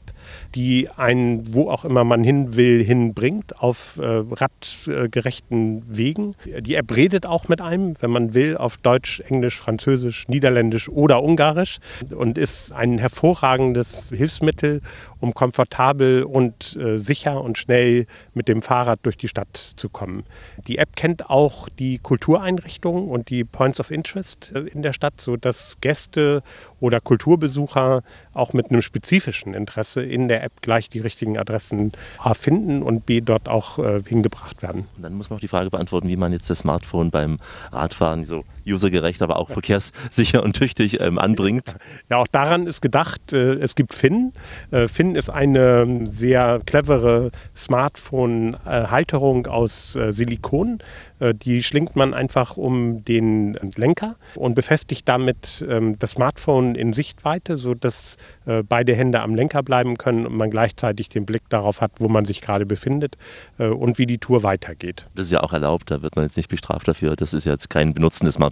die 0.55 0.89
einen, 0.97 1.53
wo 1.53 1.69
auch 1.69 1.85
immer 1.85 2.05
man 2.05 2.25
hin 2.25 2.57
will, 2.57 2.83
hinbringt, 2.83 3.61
auf 3.61 3.99
äh, 3.99 4.23
radgerechten 4.31 5.83
Wegen. 5.87 6.35
Die 6.61 6.77
App 6.77 6.97
redet 6.97 7.27
auch 7.27 7.49
mit 7.49 7.61
einem, 7.61 7.93
wenn 8.01 8.11
man 8.11 8.33
will, 8.33 8.57
auf 8.57 8.79
Deutsch, 8.79 9.21
Englisch, 9.29 9.59
Französisch, 9.59 10.29
Niederländisch 10.29 10.89
oder 10.89 11.23
Ungarisch 11.23 11.77
und 12.09 12.39
ist 12.39 12.73
ein 12.73 12.97
hervorragendes 12.97 14.15
Hilfsmittel, 14.17 14.81
um 15.21 15.35
komfortabel 15.35 15.90
und 15.91 16.77
äh, 16.77 16.99
sicher 16.99 17.43
und 17.43 17.59
schnell 17.59 18.07
mit 18.35 18.49
dem 18.49 18.63
Fahrrad 18.63 19.01
durch 19.03 19.17
die 19.17 19.29
Stadt 19.29 19.75
zu 19.77 19.89
kommen. 19.89 20.25
Die 20.67 20.79
App 20.79 20.97
kennt 20.97 21.29
auch 21.29 21.69
die 21.69 21.99
Kultureinrichtungen 21.99 23.09
und 23.09 23.31
die 23.31 23.45
Points 23.45 23.81
of 23.81 23.91
Interest 23.91 24.53
äh, 24.55 24.61
in 24.61 24.83
der 24.83 24.93
Stadt, 24.93 25.21
sodass 25.21 25.79
Gäste 25.81 26.43
oder 26.81 27.01
Kulturbesucher 27.01 28.03
auch 28.33 28.53
mit 28.53 28.71
einem 28.71 28.83
spezifischen 28.83 29.55
Interesse 29.55 30.03
in 30.03 30.29
der 30.29 30.45
App 30.45 30.63
gleich 30.63 30.89
die 30.89 31.01
richtigen 31.01 31.39
Adressen 31.39 31.93
A 32.19 32.35
finden 32.35 32.83
und 32.83 33.07
B 33.07 33.21
dort 33.21 33.49
auch 33.49 33.79
äh, 33.79 34.03
hingebracht 34.07 34.63
werden. 34.63 34.87
Und 34.97 35.03
dann 35.03 35.15
muss 35.15 35.31
man 35.31 35.39
auch 35.39 35.41
die 35.41 35.49
Frage 35.49 35.71
beantworten, 35.71 36.09
wie 36.09 36.17
man 36.17 36.33
jetzt 36.33 36.49
das 36.49 36.61
Smartphone 36.61 37.11
beim 37.11 37.39
Radfahren 37.73 38.25
so 38.25 38.45
usergerecht, 38.67 39.23
aber 39.23 39.37
auch 39.37 39.51
verkehrssicher 39.51 40.43
und 40.43 40.55
tüchtig 40.55 41.01
ähm, 41.01 41.19
anbringt. 41.19 41.75
Ja, 42.11 42.19
auch 42.19 42.27
daran 42.27 42.67
ist 42.67 42.81
gedacht, 42.81 43.33
äh, 43.33 43.55
es 43.55 43.75
gibt 43.75 43.95
Finn. 43.95 44.33
Äh, 44.71 44.89
Finn 44.89 45.15
ist 45.15 45.31
eine 45.31 46.07
sehr 46.07 46.61
clevere 46.67 47.31
Smartphone-Halterung 47.57 49.47
aus 49.47 49.97
äh, 49.97 50.13
Silikon. 50.13 50.79
Äh, 51.21 51.35
die 51.35 51.63
schlingt 51.63 51.97
man 51.97 52.15
einfach 52.15 52.57
um 52.57 53.05
den 53.05 53.59
Lenker 53.77 54.17
und 54.35 54.55
befestigt 54.55 55.09
damit 55.09 55.65
ähm, 55.69 55.99
das 55.99 56.11
Smartphone 56.11 56.75
in 56.75 56.93
Sichtweite, 56.93 57.59
sodass 57.59 58.17
äh, 58.47 58.63
beide 58.63 58.95
Hände 58.95 59.21
am 59.21 59.35
Lenker 59.35 59.63
bleiben 59.63 59.97
können 59.97 60.27
und 60.27 60.37
man 60.37 60.51
gleichzeitig 60.51 61.09
den 61.09 61.27
Blick 61.27 61.43
darauf 61.49 61.81
hat, 61.81 61.93
wo 61.99 62.09
man 62.09 62.25
sich 62.25 62.41
gerade 62.41 62.67
befindet 62.67 63.17
äh, 63.59 63.67
und 63.67 63.99
wie 63.99 64.07
die 64.07 64.19
Tour 64.19 64.43
weitergeht. 64.43 65.07
Das 65.15 65.27
ist 65.27 65.33
ja 65.33 65.43
auch 65.43 65.53
erlaubt, 65.53 65.91
da 65.91 66.03
wird 66.03 66.17
man 66.17 66.25
jetzt 66.25 66.37
nicht 66.37 66.49
bestraft 66.49 66.89
dafür. 66.89 67.17
Das 67.17 67.35
ist 67.35 67.45
jetzt 67.45 67.71
kein 67.71 67.95
Benutzen 67.95 68.25
des 68.25 68.35
Smartphones. 68.35 68.50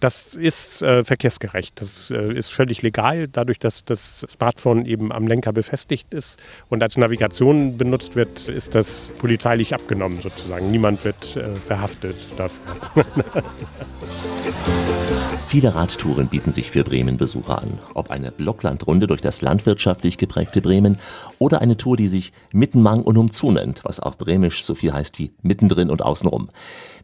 Das 0.00 0.34
ist 0.34 0.82
äh, 0.82 1.04
verkehrsgerecht. 1.04 1.80
Das 1.80 2.10
äh, 2.10 2.34
ist 2.34 2.50
völlig 2.50 2.82
legal, 2.82 3.28
dadurch, 3.28 3.58
dass 3.58 3.84
das 3.84 4.20
Smartphone 4.28 4.84
eben 4.84 5.12
am 5.12 5.26
Lenker 5.26 5.52
befestigt 5.52 6.12
ist 6.12 6.38
und 6.68 6.82
als 6.82 6.96
Navigation 6.96 7.78
benutzt 7.78 8.14
wird, 8.14 8.48
ist 8.48 8.74
das 8.74 9.12
polizeilich 9.18 9.72
abgenommen 9.72 10.20
sozusagen. 10.20 10.70
Niemand 10.70 11.04
wird 11.04 11.36
äh, 11.36 11.54
verhaftet 11.54 12.16
dafür. 12.36 12.76
Viele 15.54 15.74
Radtouren 15.74 16.26
bieten 16.26 16.50
sich 16.52 16.70
für 16.70 16.82
Bremen-Besucher 16.82 17.62
an. 17.62 17.78
Ob 17.94 18.10
eine 18.10 18.32
Blocklandrunde 18.32 19.06
durch 19.06 19.20
das 19.20 19.40
landwirtschaftlich 19.40 20.18
geprägte 20.18 20.60
Bremen 20.60 20.98
oder 21.38 21.60
eine 21.60 21.76
Tour, 21.76 21.96
die 21.96 22.08
sich 22.08 22.32
Mittenmang 22.52 23.02
und 23.02 23.16
umzu 23.16 23.52
nennt, 23.52 23.84
was 23.84 24.00
auf 24.00 24.18
Bremisch 24.18 24.64
so 24.64 24.74
viel 24.74 24.92
heißt 24.92 25.18
wie 25.18 25.32
mittendrin 25.42 25.90
und 25.90 26.02
außenrum. 26.02 26.48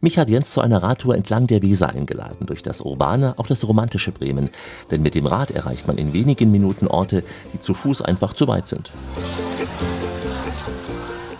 Mich 0.01 0.17
hat 0.17 0.29
Jens 0.29 0.51
zu 0.51 0.61
einer 0.61 0.83
Radtour 0.83 1.15
entlang 1.15 1.47
der 1.47 1.61
Weser 1.61 1.89
eingeladen, 1.89 2.00
durch 2.05 2.63
das 2.63 2.81
urbane, 2.81 3.37
auch 3.37 3.47
das 3.47 3.67
romantische 3.67 4.11
Bremen. 4.11 4.49
Denn 4.89 5.01
mit 5.01 5.15
dem 5.15 5.25
Rad 5.25 5.51
erreicht 5.51 5.87
man 5.87 5.97
in 5.97 6.13
wenigen 6.13 6.51
Minuten 6.51 6.87
Orte, 6.87 7.23
die 7.53 7.59
zu 7.59 7.73
Fuß 7.73 8.01
einfach 8.01 8.33
zu 8.33 8.47
weit 8.47 8.67
sind. 8.67 8.91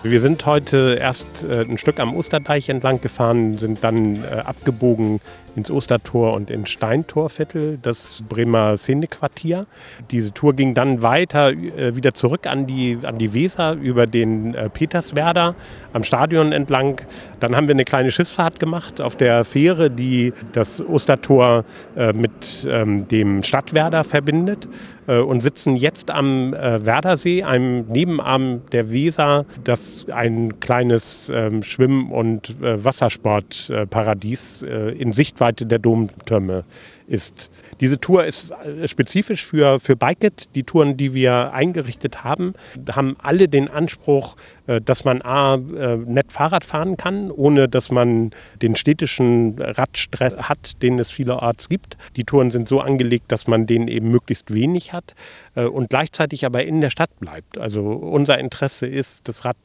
Wir 0.04 0.20
sind 0.20 0.48
heute 0.48 0.98
erst 1.00 1.44
äh, 1.44 1.62
ein 1.62 1.78
Stück 1.78 2.00
am 2.00 2.16
Osterdeich 2.16 2.70
entlang 2.70 3.02
gefahren, 3.02 3.54
sind 3.60 3.84
dann 3.84 4.24
äh, 4.24 4.28
abgebogen 4.28 5.20
ins 5.56 5.70
Ostertor 5.70 6.34
und 6.34 6.50
ins 6.50 6.70
Steintorviertel, 6.70 7.78
das 7.82 8.24
Bremer 8.28 8.78
Szenequartier. 8.78 9.66
Diese 10.10 10.34
Tour 10.34 10.54
ging 10.54 10.74
dann 10.74 11.02
weiter 11.02 11.52
äh, 11.52 11.96
wieder 11.96 12.14
zurück 12.14 12.48
an 12.48 12.68
die, 12.68 12.98
an 13.04 13.18
die 13.18 13.34
Weser 13.34 13.74
über 13.74 14.08
den 14.08 14.56
äh, 14.56 14.70
Peterswerder 14.70 15.56
am 15.94 16.04
Stadion 16.04 16.54
entlang. 16.54 17.02
Dann 17.40 17.56
haben 17.56 17.68
wir 17.68 17.76
eine 17.76 17.86
kleine 17.86 18.12
Schiffsfahrt 18.12 18.60
gemacht 18.60 19.02
auf 19.02 19.16
der 19.16 19.44
Fähre, 19.44 19.90
die 19.90 20.34
das 20.54 20.82
Ostertor 20.82 21.66
äh, 21.96 22.14
mit 22.14 22.68
ähm, 22.70 23.08
dem 23.08 23.44
Stadtwerder 23.44 24.04
verbindet 24.04 24.68
und 25.08 25.42
sitzen 25.42 25.76
jetzt 25.76 26.12
am 26.12 26.54
Werdersee, 26.54 27.44
einem 27.44 27.88
Nebenarm 27.88 28.62
der 28.72 28.92
Weser, 28.92 29.46
das 29.64 30.06
ein 30.10 30.60
kleines 30.60 31.30
ähm, 31.34 31.64
Schwimm- 31.64 32.12
und 32.12 32.56
Wassersportparadies 32.62 34.62
in 34.62 35.12
Sicht 35.12 35.40
Reichweite 35.42 35.66
der 35.66 35.80
Domtürme 35.80 36.64
ist. 37.12 37.52
Diese 37.82 38.00
Tour 38.00 38.26
ist 38.26 38.52
äh, 38.52 38.88
spezifisch 38.88 39.44
für, 39.44 39.80
für 39.80 39.96
Bikeit. 39.96 40.56
Die 40.56 40.64
Touren, 40.64 40.98
die 40.98 41.14
wir 41.14 41.52
eingerichtet 41.52 42.24
haben, 42.24 42.54
haben 42.92 43.18
alle 43.22 43.48
den 43.48 43.68
Anspruch, 43.68 44.38
äh, 44.68 44.80
dass 44.80 45.04
man 45.04 45.22
A, 45.24 45.56
äh, 45.56 45.98
nett 45.98 46.32
Fahrrad 46.32 46.64
fahren 46.64 46.96
kann, 46.96 47.32
ohne 47.32 47.68
dass 47.68 47.92
man 47.92 48.32
den 48.62 48.76
städtischen 48.76 49.60
Radstress 49.60 50.36
hat, 50.38 50.82
den 50.84 51.00
es 51.00 51.10
vielerorts 51.10 51.70
gibt. 51.70 51.98
Die 52.16 52.24
Touren 52.24 52.52
sind 52.52 52.68
so 52.68 52.80
angelegt, 52.80 53.32
dass 53.32 53.48
man 53.48 53.66
den 53.66 53.88
eben 53.88 54.10
möglichst 54.10 54.54
wenig 54.54 54.94
hat 54.94 55.16
und 55.56 55.90
gleichzeitig 55.90 56.46
aber 56.46 56.64
in 56.64 56.80
der 56.80 56.92
Stadt 56.92 57.10
bleibt. 57.20 57.58
Also 57.58 57.82
unser 57.82 58.40
Interesse 58.40 58.88
ist, 58.88 59.28
das 59.28 59.44
Rad 59.44 59.58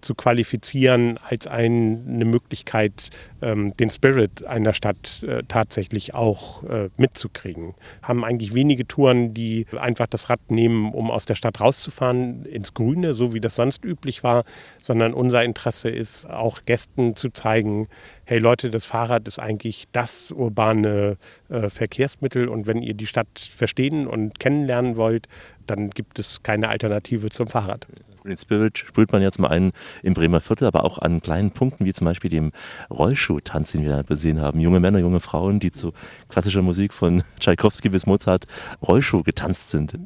zu 0.00 0.14
qualifizieren 0.14 1.18
als 1.26 1.46
eine 1.46 2.24
Möglichkeit, 2.24 3.10
ähm, 3.40 3.72
den 3.78 3.90
Spirit 3.90 4.44
einer 4.44 4.74
Stadt 4.74 5.24
tatsächlich 5.48 6.14
auch 6.14 6.64
mitzukriegen. 6.96 7.74
Haben 8.02 8.24
eigentlich 8.24 8.54
wenige 8.54 8.86
Touren, 8.86 9.34
die 9.34 9.66
einfach 9.78 10.06
das 10.06 10.30
Rad 10.30 10.40
nehmen, 10.50 10.92
um 10.92 11.10
aus 11.10 11.26
der 11.26 11.34
Stadt 11.34 11.60
rauszufahren, 11.60 12.44
ins 12.44 12.74
Grüne, 12.74 13.14
so 13.14 13.34
wie 13.34 13.40
das 13.40 13.54
sonst 13.56 13.84
üblich 13.84 14.22
war, 14.22 14.44
sondern 14.82 15.14
unser 15.14 15.44
Interesse 15.44 15.90
ist 15.90 16.28
auch 16.28 16.64
Gästen 16.66 17.16
zu 17.16 17.30
zeigen, 17.30 17.88
hey 18.24 18.38
Leute, 18.38 18.70
das 18.70 18.84
Fahrrad 18.84 19.26
ist 19.28 19.38
eigentlich 19.38 19.86
das 19.92 20.32
urbane 20.32 21.16
äh, 21.48 21.68
Verkehrsmittel 21.68 22.48
und 22.48 22.66
wenn 22.66 22.82
ihr 22.82 22.94
die 22.94 23.06
Stadt 23.06 23.38
verstehen 23.38 24.06
und 24.06 24.38
kennenlernen 24.38 24.96
wollt, 24.96 25.28
dann 25.66 25.90
gibt 25.90 26.18
es 26.18 26.42
keine 26.42 26.68
Alternative 26.68 27.30
zum 27.30 27.48
Fahrrad. 27.48 27.86
Und 28.26 28.30
den 28.30 28.38
Spirit 28.38 28.78
spürt 28.78 29.12
man 29.12 29.22
jetzt 29.22 29.38
mal 29.38 29.48
ein 29.48 29.70
im 30.02 30.12
Bremer 30.12 30.40
Viertel, 30.40 30.66
aber 30.66 30.84
auch 30.84 30.98
an 30.98 31.22
kleinen 31.22 31.52
Punkten, 31.52 31.84
wie 31.84 31.92
zum 31.92 32.06
Beispiel 32.06 32.28
dem 32.28 32.50
Rollschuhtanz, 32.90 33.70
den 33.70 33.82
wir 33.82 33.90
da 33.90 34.02
gesehen 34.02 34.40
haben. 34.40 34.58
Junge 34.58 34.80
Männer, 34.80 34.98
junge 34.98 35.20
Frauen, 35.20 35.60
die 35.60 35.70
zu 35.70 35.92
klassischer 36.28 36.62
Musik 36.62 36.92
von 36.92 37.22
Tschaikowski 37.38 37.88
bis 37.88 38.04
Mozart 38.04 38.46
Rollschuh 38.82 39.22
getanzt 39.22 39.70
sind. 39.70 39.96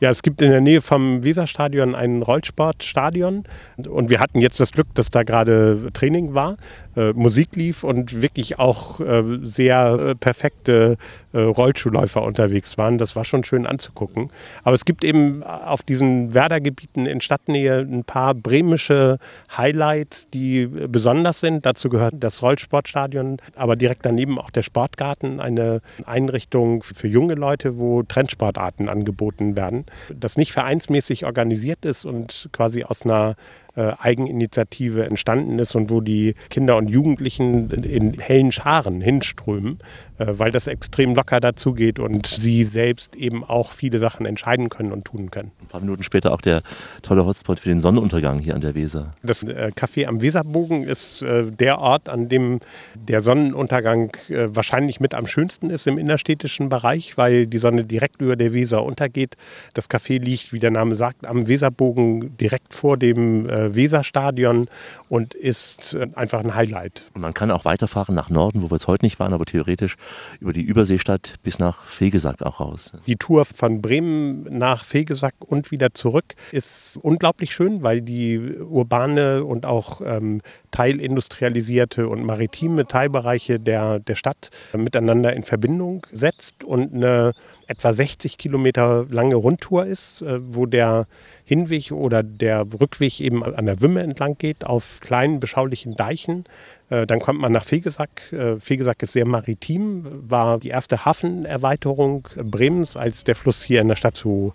Ja, 0.00 0.08
es 0.08 0.22
gibt 0.22 0.40
in 0.40 0.50
der 0.50 0.62
Nähe 0.62 0.80
vom 0.80 1.22
Weserstadion 1.22 1.94
ein 1.94 2.22
Rollsportstadion 2.22 3.44
und 3.86 4.08
wir 4.08 4.20
hatten 4.20 4.40
jetzt 4.40 4.58
das 4.58 4.72
Glück, 4.72 4.86
dass 4.94 5.10
da 5.10 5.22
gerade 5.22 5.90
Training 5.92 6.32
war, 6.32 6.56
äh, 6.96 7.12
Musik 7.12 7.56
lief 7.56 7.84
und 7.84 8.22
wirklich 8.22 8.58
auch 8.58 9.00
äh, 9.00 9.22
sehr 9.42 9.98
äh, 9.98 10.14
perfekte 10.14 10.96
äh, 11.34 11.40
Rollschuhläufer 11.40 12.22
unterwegs 12.22 12.78
waren. 12.78 12.96
Das 12.96 13.16
war 13.16 13.26
schon 13.26 13.44
schön 13.44 13.66
anzugucken. 13.66 14.30
Aber 14.64 14.74
es 14.74 14.86
gibt 14.86 15.04
eben 15.04 15.42
auf 15.42 15.82
diesen 15.82 16.32
Werdergebieten 16.32 17.04
in 17.04 17.20
Stadtnähe 17.20 17.65
Serie 17.66 17.80
ein 17.80 18.04
paar 18.04 18.34
bremische 18.34 19.18
Highlights, 19.56 20.28
die 20.30 20.66
besonders 20.66 21.40
sind. 21.40 21.66
Dazu 21.66 21.88
gehört 21.88 22.14
das 22.18 22.42
Rollsportstadion, 22.42 23.38
aber 23.54 23.76
direkt 23.76 24.04
daneben 24.04 24.38
auch 24.38 24.50
der 24.50 24.62
Sportgarten, 24.62 25.40
eine 25.40 25.80
Einrichtung 26.04 26.82
für 26.82 27.08
junge 27.08 27.34
Leute, 27.34 27.78
wo 27.78 28.02
Trendsportarten 28.02 28.88
angeboten 28.88 29.56
werden. 29.56 29.86
Das 30.14 30.36
nicht 30.36 30.52
vereinsmäßig 30.52 31.24
organisiert 31.24 31.84
ist 31.84 32.04
und 32.04 32.48
quasi 32.52 32.84
aus 32.84 33.04
einer 33.04 33.36
äh, 33.76 33.92
Eigeninitiative 33.98 35.04
entstanden 35.04 35.58
ist 35.58 35.74
und 35.74 35.90
wo 35.90 36.00
die 36.00 36.34
Kinder 36.50 36.76
und 36.76 36.88
Jugendlichen 36.88 37.70
in 37.70 38.18
hellen 38.18 38.50
Scharen 38.52 39.00
hinströmen, 39.00 39.78
äh, 40.18 40.26
weil 40.28 40.50
das 40.50 40.66
extrem 40.66 41.14
locker 41.14 41.40
dazugeht 41.40 41.98
und 41.98 42.26
sie 42.26 42.64
selbst 42.64 43.14
eben 43.16 43.44
auch 43.44 43.72
viele 43.72 43.98
Sachen 43.98 44.24
entscheiden 44.26 44.70
können 44.70 44.92
und 44.92 45.04
tun 45.04 45.30
können. 45.30 45.52
Ein 45.60 45.66
paar 45.66 45.80
Minuten 45.80 46.02
später 46.02 46.32
auch 46.32 46.40
der 46.40 46.62
tolle 47.02 47.26
Hotspot 47.26 47.60
für 47.60 47.68
den 47.68 47.80
Sonnenuntergang 47.80 48.38
hier 48.38 48.54
an 48.54 48.62
der 48.62 48.74
Weser. 48.74 49.14
Das 49.22 49.42
äh, 49.42 49.72
Café 49.76 50.06
am 50.06 50.22
Weserbogen 50.22 50.84
ist 50.84 51.22
äh, 51.22 51.44
der 51.50 51.78
Ort, 51.78 52.08
an 52.08 52.28
dem 52.28 52.60
der 52.94 53.20
Sonnenuntergang 53.20 54.12
äh, 54.28 54.48
wahrscheinlich 54.48 55.00
mit 55.00 55.14
am 55.14 55.26
schönsten 55.26 55.70
ist 55.70 55.86
im 55.86 55.98
innerstädtischen 55.98 56.68
Bereich, 56.68 57.18
weil 57.18 57.46
die 57.46 57.58
Sonne 57.58 57.84
direkt 57.84 58.22
über 58.22 58.36
der 58.36 58.52
Weser 58.52 58.82
untergeht. 58.82 59.36
Das 59.74 59.90
Café 59.90 60.18
liegt, 60.18 60.52
wie 60.52 60.58
der 60.58 60.70
Name 60.70 60.94
sagt, 60.94 61.26
am 61.26 61.46
Weserbogen 61.46 62.36
direkt 62.38 62.74
vor 62.74 62.96
dem 62.96 63.48
äh, 63.48 63.65
Weserstadion 63.74 64.68
und 65.08 65.34
ist 65.34 65.94
äh, 65.94 66.06
einfach 66.14 66.40
ein 66.40 66.54
Highlight. 66.54 67.10
Und 67.14 67.20
man 67.20 67.34
kann 67.34 67.50
auch 67.50 67.64
weiterfahren 67.64 68.14
nach 68.14 68.30
Norden, 68.30 68.62
wo 68.62 68.70
wir 68.70 68.76
jetzt 68.76 68.86
heute 68.86 69.04
nicht 69.04 69.18
waren, 69.18 69.32
aber 69.32 69.44
theoretisch 69.44 69.96
über 70.40 70.52
die 70.52 70.62
Überseestadt 70.62 71.34
bis 71.42 71.58
nach 71.58 71.84
Fegesack 71.84 72.42
auch 72.42 72.60
raus. 72.60 72.92
Die 73.06 73.16
Tour 73.16 73.44
von 73.44 73.82
Bremen 73.82 74.58
nach 74.58 74.84
Fegesack 74.84 75.34
und 75.40 75.70
wieder 75.70 75.94
zurück 75.94 76.34
ist 76.52 76.98
unglaublich 77.02 77.54
schön, 77.54 77.82
weil 77.82 78.02
die 78.02 78.38
urbane 78.58 79.44
und 79.44 79.66
auch 79.66 80.00
ähm, 80.04 80.42
teilindustrialisierte 80.70 82.08
und 82.08 82.24
maritime 82.24 82.86
Teilbereiche 82.86 83.58
der, 83.58 83.98
der 84.00 84.14
Stadt 84.14 84.50
miteinander 84.76 85.32
in 85.32 85.42
Verbindung 85.42 86.06
setzt 86.12 86.64
und 86.64 86.94
eine 86.94 87.32
etwa 87.66 87.92
60 87.92 88.38
Kilometer 88.38 89.06
lange 89.08 89.34
Rundtour 89.34 89.86
ist, 89.86 90.22
äh, 90.22 90.38
wo 90.40 90.66
der 90.66 91.06
Hinweg 91.44 91.92
oder 91.92 92.22
der 92.22 92.66
Rückweg 92.80 93.20
eben 93.20 93.42
an 93.56 93.66
der 93.66 93.80
Wümme 93.80 94.02
entlang 94.02 94.36
geht, 94.38 94.64
auf 94.64 95.00
kleinen, 95.00 95.40
beschaulichen 95.40 95.96
Deichen. 95.96 96.44
Äh, 96.90 97.06
dann 97.06 97.20
kommt 97.20 97.40
man 97.40 97.52
nach 97.52 97.64
Fegesack. 97.64 98.32
Äh, 98.32 98.60
Fegesack 98.60 99.02
ist 99.02 99.12
sehr 99.12 99.26
maritim, 99.26 100.04
war 100.28 100.58
die 100.58 100.68
erste 100.68 101.04
Hafenerweiterung 101.04 102.28
Bremens, 102.36 102.96
als 102.96 103.24
der 103.24 103.34
Fluss 103.34 103.62
hier 103.62 103.80
in 103.80 103.88
der 103.88 103.96
Stadt 103.96 104.16
zu 104.16 104.54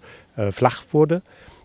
flach 0.52 0.84
wurde. 0.92 1.22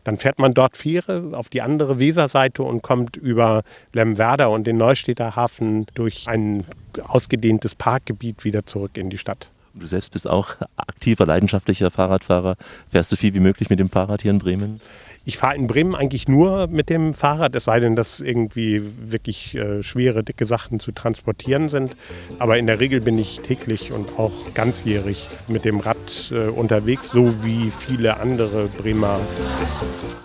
Dann 0.06 0.18
fährt 0.18 0.38
man 0.38 0.54
dort 0.54 0.76
Fähre 0.76 1.30
auf 1.32 1.48
die 1.48 1.62
andere 1.62 1.98
Weserseite 1.98 2.62
und 2.62 2.82
kommt 2.82 3.16
über 3.16 3.62
Lemwerder 3.92 4.50
und 4.50 4.66
den 4.66 4.76
Neustädter 4.76 5.34
Hafen 5.34 5.86
durch 5.94 6.28
ein 6.28 6.64
ausgedehntes 7.02 7.74
Parkgebiet 7.74 8.44
wieder 8.44 8.66
zurück 8.66 8.92
in 8.98 9.10
die 9.10 9.18
Stadt. 9.18 9.50
Du 9.74 9.84
selbst 9.84 10.12
bist 10.12 10.28
auch 10.28 10.54
aktiver, 10.76 11.26
leidenschaftlicher 11.26 11.90
Fahrradfahrer. 11.90 12.56
Fährst 12.88 13.10
du 13.10 13.16
viel 13.16 13.34
wie 13.34 13.40
möglich 13.40 13.68
mit 13.68 13.78
dem 13.78 13.90
Fahrrad 13.90 14.22
hier 14.22 14.30
in 14.30 14.38
Bremen? 14.38 14.80
Ich 15.28 15.38
fahre 15.38 15.56
in 15.56 15.66
Bremen 15.66 15.96
eigentlich 15.96 16.28
nur 16.28 16.68
mit 16.68 16.88
dem 16.88 17.12
Fahrrad, 17.12 17.56
es 17.56 17.64
sei 17.64 17.80
denn, 17.80 17.96
dass 17.96 18.20
irgendwie 18.20 18.80
wirklich 19.10 19.56
äh, 19.56 19.82
schwere, 19.82 20.22
dicke 20.22 20.44
Sachen 20.44 20.78
zu 20.78 20.92
transportieren 20.92 21.68
sind. 21.68 21.96
Aber 22.38 22.58
in 22.58 22.68
der 22.68 22.78
Regel 22.78 23.00
bin 23.00 23.18
ich 23.18 23.40
täglich 23.40 23.90
und 23.90 24.20
auch 24.20 24.54
ganzjährig 24.54 25.28
mit 25.48 25.64
dem 25.64 25.80
Rad 25.80 26.30
äh, 26.30 26.46
unterwegs, 26.46 27.10
so 27.10 27.34
wie 27.42 27.72
viele 27.76 28.20
andere 28.20 28.68
Bremer. 28.68 29.18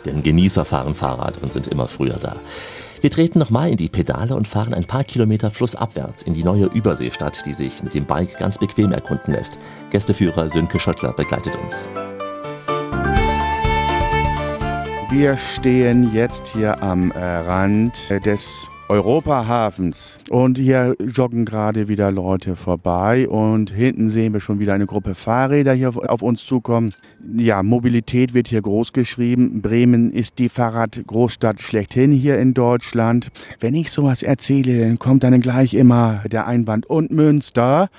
Denn 0.05 0.21
Genießer 0.21 0.65
fahren 0.65 0.93
Fahrrad 0.93 1.41
und 1.41 1.51
sind 1.51 1.65
immer 1.65 1.87
früher 1.87 2.19
da. 2.21 2.39
Wir 3.01 3.09
treten 3.09 3.39
nochmal 3.39 3.71
in 3.71 3.77
die 3.77 3.89
Pedale 3.89 4.35
und 4.35 4.47
fahren 4.47 4.75
ein 4.75 4.85
paar 4.85 5.03
Kilometer 5.03 5.49
flussabwärts 5.49 6.21
in 6.21 6.35
die 6.35 6.43
neue 6.43 6.65
Überseestadt, 6.65 7.43
die 7.47 7.53
sich 7.53 7.81
mit 7.81 7.95
dem 7.95 8.05
Bike 8.05 8.37
ganz 8.37 8.59
bequem 8.59 8.91
erkunden 8.91 9.33
lässt. 9.33 9.57
Gästeführer 9.89 10.47
Sönke 10.47 10.79
Schöttler 10.79 11.11
begleitet 11.11 11.55
uns. 11.55 11.89
Wir 15.11 15.35
stehen 15.35 16.13
jetzt 16.13 16.47
hier 16.47 16.81
am 16.81 17.11
äh, 17.11 17.19
Rand 17.19 18.09
des 18.25 18.69
Europahafens. 18.87 20.19
Und 20.29 20.57
hier 20.57 20.95
joggen 20.99 21.43
gerade 21.43 21.89
wieder 21.89 22.11
Leute 22.11 22.55
vorbei 22.55 23.27
und 23.27 23.71
hinten 23.71 24.09
sehen 24.09 24.31
wir 24.31 24.39
schon 24.39 24.61
wieder 24.61 24.73
eine 24.73 24.85
Gruppe 24.85 25.13
Fahrräder 25.13 25.73
hier 25.73 25.91
auf 26.09 26.21
uns 26.21 26.45
zukommen. 26.45 26.93
Ja, 27.35 27.61
Mobilität 27.61 28.33
wird 28.33 28.47
hier 28.47 28.61
groß 28.61 28.93
geschrieben. 28.93 29.61
Bremen 29.61 30.13
ist 30.13 30.39
die 30.39 30.47
Fahrradgroßstadt 30.47 31.61
schlechthin 31.61 32.13
hier 32.13 32.39
in 32.39 32.53
Deutschland. 32.53 33.31
Wenn 33.59 33.75
ich 33.75 33.91
sowas 33.91 34.23
erzähle, 34.23 34.79
dann 34.79 34.97
kommt 34.97 35.25
dann 35.25 35.41
gleich 35.41 35.73
immer 35.73 36.23
der 36.31 36.47
Einwand 36.47 36.85
und 36.85 37.11
Münster. 37.11 37.89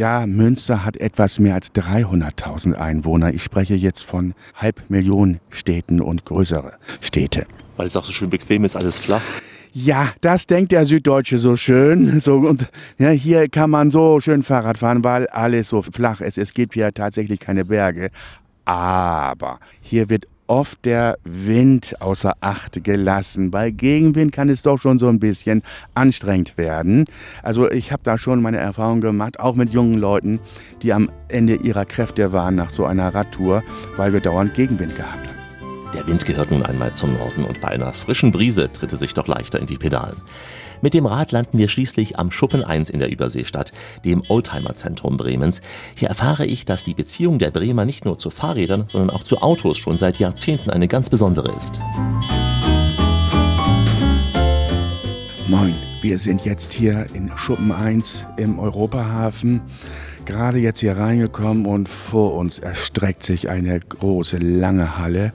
Ja, 0.00 0.26
Münster 0.26 0.82
hat 0.82 0.96
etwas 0.96 1.38
mehr 1.38 1.52
als 1.52 1.74
300.000 1.74 2.72
Einwohner. 2.72 3.34
Ich 3.34 3.42
spreche 3.42 3.74
jetzt 3.74 4.02
von 4.02 4.32
Halbmillionen 4.54 5.40
Städten 5.50 6.00
und 6.00 6.24
größere 6.24 6.72
Städte. 7.02 7.46
Weil 7.76 7.86
es 7.86 7.96
auch 7.96 8.04
so 8.04 8.10
schön 8.10 8.30
bequem 8.30 8.64
ist, 8.64 8.76
alles 8.76 8.98
flach. 8.98 9.20
Ja, 9.74 10.14
das 10.22 10.46
denkt 10.46 10.72
der 10.72 10.86
Süddeutsche 10.86 11.36
so 11.36 11.54
schön. 11.54 12.18
So, 12.20 12.36
und 12.36 12.66
ja, 12.96 13.10
hier 13.10 13.50
kann 13.50 13.68
man 13.68 13.90
so 13.90 14.20
schön 14.20 14.42
Fahrrad 14.42 14.78
fahren, 14.78 15.04
weil 15.04 15.26
alles 15.26 15.68
so 15.68 15.82
flach 15.82 16.22
ist. 16.22 16.38
Es 16.38 16.54
gibt 16.54 16.72
hier 16.72 16.94
tatsächlich 16.94 17.38
keine 17.38 17.66
Berge. 17.66 18.08
Aber 18.64 19.60
hier 19.82 20.08
wird 20.08 20.26
oft 20.50 20.84
der 20.84 21.16
Wind 21.22 21.94
außer 22.00 22.34
Acht 22.40 22.82
gelassen. 22.82 23.52
Bei 23.52 23.70
Gegenwind 23.70 24.32
kann 24.32 24.48
es 24.48 24.62
doch 24.62 24.78
schon 24.78 24.98
so 24.98 25.06
ein 25.06 25.20
bisschen 25.20 25.62
anstrengend 25.94 26.58
werden. 26.58 27.04
Also 27.44 27.70
ich 27.70 27.92
habe 27.92 28.02
da 28.02 28.18
schon 28.18 28.42
meine 28.42 28.58
Erfahrung 28.58 29.00
gemacht, 29.00 29.38
auch 29.38 29.54
mit 29.54 29.70
jungen 29.70 30.00
Leuten, 30.00 30.40
die 30.82 30.92
am 30.92 31.08
Ende 31.28 31.54
ihrer 31.54 31.84
Kräfte 31.84 32.32
waren 32.32 32.56
nach 32.56 32.70
so 32.70 32.84
einer 32.84 33.14
Radtour, 33.14 33.62
weil 33.96 34.12
wir 34.12 34.20
dauernd 34.20 34.52
Gegenwind 34.54 34.96
gehabt 34.96 35.28
haben. 35.28 35.38
Der 35.94 36.06
Wind 36.08 36.24
gehört 36.24 36.50
nun 36.50 36.64
einmal 36.64 36.94
zum 36.94 37.14
Norden 37.14 37.44
und 37.44 37.60
bei 37.60 37.68
einer 37.68 37.92
frischen 37.92 38.32
Brise 38.32 38.72
tritt 38.72 38.92
es 38.92 38.98
sich 38.98 39.14
doch 39.14 39.28
leichter 39.28 39.60
in 39.60 39.66
die 39.66 39.78
Pedalen. 39.78 40.16
Mit 40.82 40.94
dem 40.94 41.04
Rad 41.04 41.32
landen 41.32 41.58
wir 41.58 41.68
schließlich 41.68 42.18
am 42.18 42.30
Schuppen 42.30 42.64
1 42.64 42.88
in 42.88 43.00
der 43.00 43.10
Überseestadt, 43.10 43.72
dem 44.04 44.22
Oldtimer-Zentrum 44.28 45.18
Bremens. 45.18 45.60
Hier 45.94 46.08
erfahre 46.08 46.46
ich, 46.46 46.64
dass 46.64 46.84
die 46.84 46.94
Beziehung 46.94 47.38
der 47.38 47.50
Bremer 47.50 47.84
nicht 47.84 48.06
nur 48.06 48.18
zu 48.18 48.30
Fahrrädern, 48.30 48.84
sondern 48.88 49.10
auch 49.10 49.22
zu 49.22 49.42
Autos 49.42 49.76
schon 49.76 49.98
seit 49.98 50.18
Jahrzehnten 50.18 50.70
eine 50.70 50.88
ganz 50.88 51.10
besondere 51.10 51.52
ist. 51.56 51.78
Moin, 55.48 55.74
wir 56.00 56.16
sind 56.16 56.44
jetzt 56.44 56.72
hier 56.72 57.06
in 57.12 57.30
Schuppen 57.36 57.72
1 57.72 58.26
im 58.38 58.58
Europahafen 58.58 59.60
gerade 60.24 60.58
jetzt 60.58 60.80
hier 60.80 60.96
reingekommen 60.96 61.66
und 61.66 61.88
vor 61.88 62.34
uns 62.34 62.58
erstreckt 62.58 63.22
sich 63.22 63.48
eine 63.48 63.80
große, 63.80 64.36
lange 64.36 64.96
Halle 64.96 65.32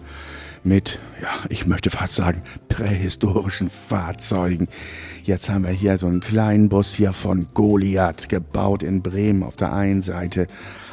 mit, 0.63 0.99
ja, 1.25 1.43
ich 1.49 1.65
möchte 1.65 1.89
fast 1.89 2.13
sagen, 2.13 2.41
prähistorischen 2.69 3.69
Fahrzeugen. 3.69 4.67
Jetzt 5.23 5.49
haben 5.49 5.63
wir 5.63 5.71
hier 5.71 5.97
so 5.97 6.05
einen 6.05 6.19
kleinen 6.19 6.69
Bus 6.69 6.93
hier 6.93 7.13
von 7.13 7.47
Goliath, 7.55 8.29
gebaut 8.29 8.83
in 8.83 9.01
Bremen 9.01 9.41
auf 9.41 9.55
der 9.55 9.73
einen 9.73 10.03
Seite. 10.03 10.45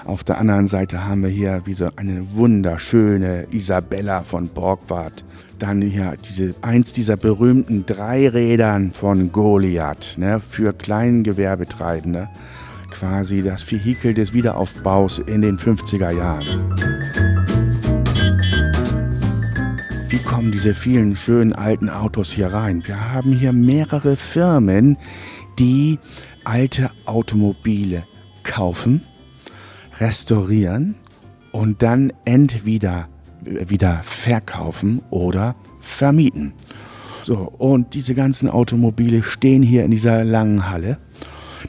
Auf 0.07 0.25
der 0.25 0.39
anderen 0.39 0.69
Seite 0.69 1.05
haben 1.05 1.23
wir 1.23 1.29
hier 1.29 1.61
wie 1.67 1.75
so 1.75 1.91
eine 1.97 2.33
wunderschöne 2.33 3.47
Isabella 3.53 4.23
von 4.23 4.49
Borgward. 4.49 5.23
Dann 5.59 5.83
hier 5.83 6.15
diese, 6.25 6.55
eins 6.63 6.95
dieser 6.95 7.19
berühmten 7.19 7.85
Dreirädern 7.85 8.91
von 8.91 9.33
Goliath 9.33 10.17
ne, 10.17 10.41
für 10.41 10.73
Kleingewerbetreibende. 10.73 12.31
Quasi 12.91 13.43
das 13.43 13.71
Vehikel 13.71 14.15
des 14.15 14.33
Wiederaufbaus 14.33 15.19
in 15.19 15.43
den 15.43 15.59
50er 15.59 16.11
Jahren. 16.11 17.22
Wie 20.13 20.19
kommen 20.19 20.53
diese 20.53 20.75
vielen 20.75 21.17
schönen 21.17 21.55
alten 21.55 21.89
Autos 21.89 22.33
hier 22.33 22.49
rein? 22.53 22.87
Wir 22.87 23.13
haben 23.13 23.33
hier 23.33 23.55
mehrere 23.55 24.17
Firmen, 24.17 24.99
die 25.59 25.99
alte 26.45 26.91
Automobile 27.07 28.03
kaufen, 28.43 29.01
restaurieren 30.01 30.97
und 31.51 31.81
dann 31.81 32.13
entweder 32.27 33.09
wieder 33.41 34.03
verkaufen 34.03 35.01
oder 35.09 35.57
vermieten. 35.81 36.53
So, 37.23 37.51
und 37.57 37.95
diese 37.95 38.15
ganzen 38.15 38.51
Automobile 38.51 39.23
stehen 39.23 39.63
hier 39.63 39.83
in 39.83 39.93
dieser 39.93 40.25
langen 40.25 40.69
Halle. 40.69 40.99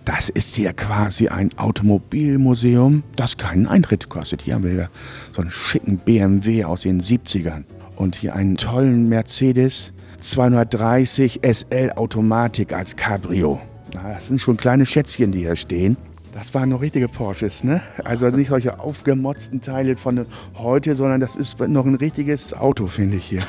Das 0.04 0.28
ist 0.28 0.54
hier 0.54 0.74
quasi 0.74 1.30
ein 1.30 1.58
Automobilmuseum, 1.58 3.04
das 3.16 3.38
keinen 3.38 3.68
Eintritt 3.68 4.10
kostet. 4.10 4.42
Hier 4.42 4.56
haben 4.56 4.66
wir 4.66 4.90
so 5.34 5.42
einen 5.42 5.50
schicken 5.50 5.98
BMW 5.98 6.66
aus 6.66 6.82
den 6.82 7.00
70ern 7.00 7.64
und 7.96 8.16
hier 8.16 8.36
einen 8.36 8.58
tollen 8.58 9.10
Mercedes 9.10 9.94
230 10.20 11.42
SL 11.44 11.92
Automatik 11.96 12.74
als 12.74 12.96
Cabrio. 12.96 13.60
Das 13.92 14.28
sind 14.28 14.42
schon 14.42 14.58
kleine 14.58 14.86
Schätzchen, 14.86 15.32
die 15.32 15.40
hier 15.40 15.56
stehen. 15.56 15.98
Das 16.34 16.54
waren 16.56 16.70
noch 16.70 16.82
richtige 16.82 17.08
Porsches, 17.08 17.64
ne? 17.64 17.82
Also 18.04 18.28
nicht 18.30 18.50
solche 18.50 18.80
aufgemotzten 18.80 19.62
Teile 19.62 19.96
von 19.96 20.26
heute, 20.56 20.96
sondern 20.96 21.20
das 21.20 21.36
ist 21.36 21.60
noch 21.60 21.86
ein 21.86 21.96
richtiges 21.96 22.54
Auto, 22.54 22.88
finde 22.88 23.18
ich 23.18 23.26
hier. 23.26 23.42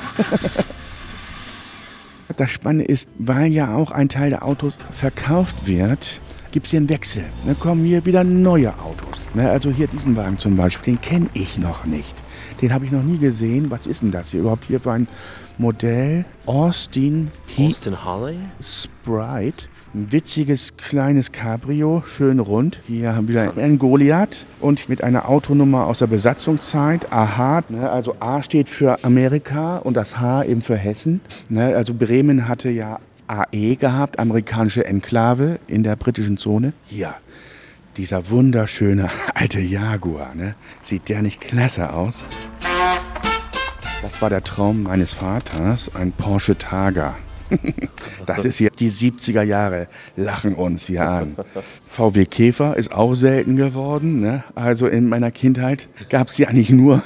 das 2.37 2.51
Spannende 2.51 2.85
ist, 2.85 3.09
weil 3.17 3.51
ja 3.51 3.73
auch 3.73 3.91
ein 3.91 4.07
Teil 4.07 4.29
der 4.29 4.45
Autos 4.45 4.73
verkauft 4.91 5.65
wird, 5.65 6.21
gibt 6.51 6.67
es 6.67 6.71
hier 6.71 6.79
einen 6.79 6.89
Wechsel. 6.89 7.23
Dann 7.45 7.57
kommen 7.57 7.83
hier 7.85 8.05
wieder 8.05 8.23
neue 8.23 8.69
Autos. 8.79 9.19
Ne? 9.33 9.49
Also 9.49 9.71
hier 9.71 9.87
diesen 9.87 10.15
Wagen 10.15 10.37
zum 10.37 10.55
Beispiel, 10.55 10.93
den 10.93 11.01
kenne 11.01 11.27
ich 11.33 11.57
noch 11.57 11.85
nicht. 11.85 12.21
Den 12.61 12.73
habe 12.73 12.85
ich 12.85 12.91
noch 12.91 13.03
nie 13.03 13.17
gesehen. 13.17 13.71
Was 13.71 13.87
ist 13.87 14.01
denn 14.01 14.11
das 14.11 14.31
hier 14.31 14.41
überhaupt? 14.41 14.65
Hier 14.65 14.83
war 14.85 14.93
ein 14.93 15.07
Modell 15.57 16.25
Austin 16.45 17.31
Austin 17.57 18.03
Harley? 18.03 18.37
Sprite. 18.61 19.67
Ein 19.93 20.11
witziges 20.11 20.75
kleines 20.75 21.31
Cabrio, 21.31 22.03
schön 22.05 22.39
rund. 22.39 22.81
Hier 22.85 23.15
haben 23.15 23.29
wir 23.29 23.53
wieder 23.53 23.63
ein 23.63 23.79
Goliath 23.79 24.45
und 24.59 24.89
mit 24.89 25.01
einer 25.01 25.29
Autonummer 25.29 25.85
aus 25.85 25.99
der 25.99 26.07
Besatzungszeit. 26.07 27.13
AH, 27.13 27.63
ne, 27.69 27.89
also 27.89 28.15
A 28.19 28.43
steht 28.43 28.67
für 28.67 29.01
Amerika 29.05 29.77
und 29.77 29.95
das 29.95 30.19
H 30.19 30.43
eben 30.43 30.61
für 30.61 30.75
Hessen. 30.75 31.21
Ne, 31.47 31.75
also 31.77 31.93
Bremen 31.93 32.49
hatte 32.49 32.69
ja 32.69 32.99
AE 33.27 33.77
gehabt, 33.77 34.19
amerikanische 34.19 34.85
Enklave 34.85 35.59
in 35.67 35.83
der 35.83 35.95
britischen 35.95 36.35
Zone. 36.35 36.73
Hier, 36.83 37.15
dieser 37.97 38.29
wunderschöne 38.29 39.09
alte 39.33 39.59
Jaguar. 39.59 40.35
Ne? 40.35 40.55
Sieht 40.81 41.09
der 41.09 41.21
nicht 41.21 41.41
klasse 41.41 41.91
aus? 41.93 42.25
Das 44.01 44.21
war 44.21 44.29
der 44.29 44.43
Traum 44.43 44.83
meines 44.83 45.13
Vaters, 45.13 45.93
ein 45.95 46.11
Porsche 46.11 46.57
Targa. 46.57 47.15
Das 48.25 48.43
ist 48.43 48.57
hier 48.57 48.71
die 48.71 48.89
70er 48.89 49.43
Jahre, 49.43 49.87
lachen 50.15 50.55
uns 50.55 50.87
hier 50.87 51.07
an. 51.07 51.35
VW 51.87 52.25
Käfer 52.25 52.75
ist 52.75 52.91
auch 52.91 53.13
selten 53.13 53.55
geworden. 53.55 54.19
Ne? 54.19 54.43
Also 54.55 54.87
in 54.87 55.07
meiner 55.07 55.29
Kindheit 55.29 55.87
gab 56.09 56.29
es 56.29 56.39
ja 56.39 56.51
nicht 56.51 56.71
nur. 56.71 57.03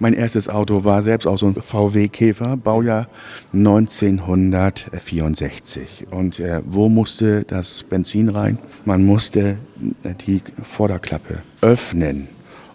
Mein 0.00 0.14
erstes 0.14 0.48
Auto 0.48 0.84
war 0.84 1.02
selbst 1.02 1.26
auch 1.26 1.38
so 1.38 1.46
ein 1.46 1.54
VW 1.54 2.06
Käfer, 2.08 2.56
Baujahr 2.56 3.08
1964. 3.52 6.06
Und 6.10 6.38
äh, 6.38 6.60
wo 6.64 6.88
musste 6.88 7.42
das 7.44 7.82
Benzin 7.82 8.28
rein? 8.28 8.58
Man 8.84 9.04
musste 9.04 9.58
die 10.26 10.40
Vorderklappe 10.62 11.42
öffnen. 11.62 12.28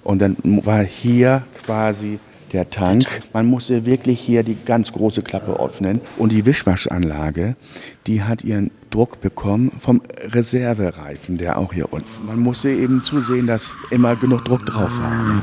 Und 0.03 0.21
dann 0.21 0.35
war 0.43 0.83
hier 0.83 1.43
quasi 1.63 2.19
der 2.51 2.69
Tank. 2.69 3.05
Man 3.33 3.47
musste 3.47 3.85
wirklich 3.85 4.19
hier 4.19 4.43
die 4.43 4.57
ganz 4.65 4.91
große 4.91 5.21
Klappe 5.21 5.57
öffnen. 5.59 6.01
Und 6.17 6.33
die 6.33 6.45
Wischwaschanlage, 6.45 7.55
die 8.05 8.23
hat 8.23 8.43
ihren 8.43 8.69
Druck 8.89 9.21
bekommen 9.21 9.71
vom 9.79 10.01
Reservereifen, 10.23 11.37
der 11.37 11.57
auch 11.57 11.73
hier 11.73 11.91
unten. 11.91 12.25
Man 12.25 12.39
musste 12.39 12.69
eben 12.69 13.01
zusehen, 13.01 13.47
dass 13.47 13.73
immer 13.89 14.15
genug 14.15 14.45
Druck 14.45 14.65
drauf 14.65 14.91
war. 14.99 15.41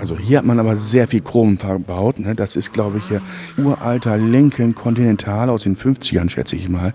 Also 0.00 0.18
hier 0.18 0.38
hat 0.38 0.44
man 0.44 0.58
aber 0.58 0.76
sehr 0.76 1.06
viel 1.06 1.20
Chrom 1.20 1.58
verbaut. 1.58 2.18
Ne? 2.18 2.34
Das 2.34 2.56
ist, 2.56 2.72
glaube 2.72 2.98
ich, 2.98 3.04
hier 3.08 3.22
uralter 3.56 4.16
Lincoln 4.16 4.74
Continental 4.74 5.48
aus 5.48 5.62
den 5.62 5.76
50ern, 5.76 6.28
schätze 6.28 6.56
ich 6.56 6.68
mal. 6.68 6.94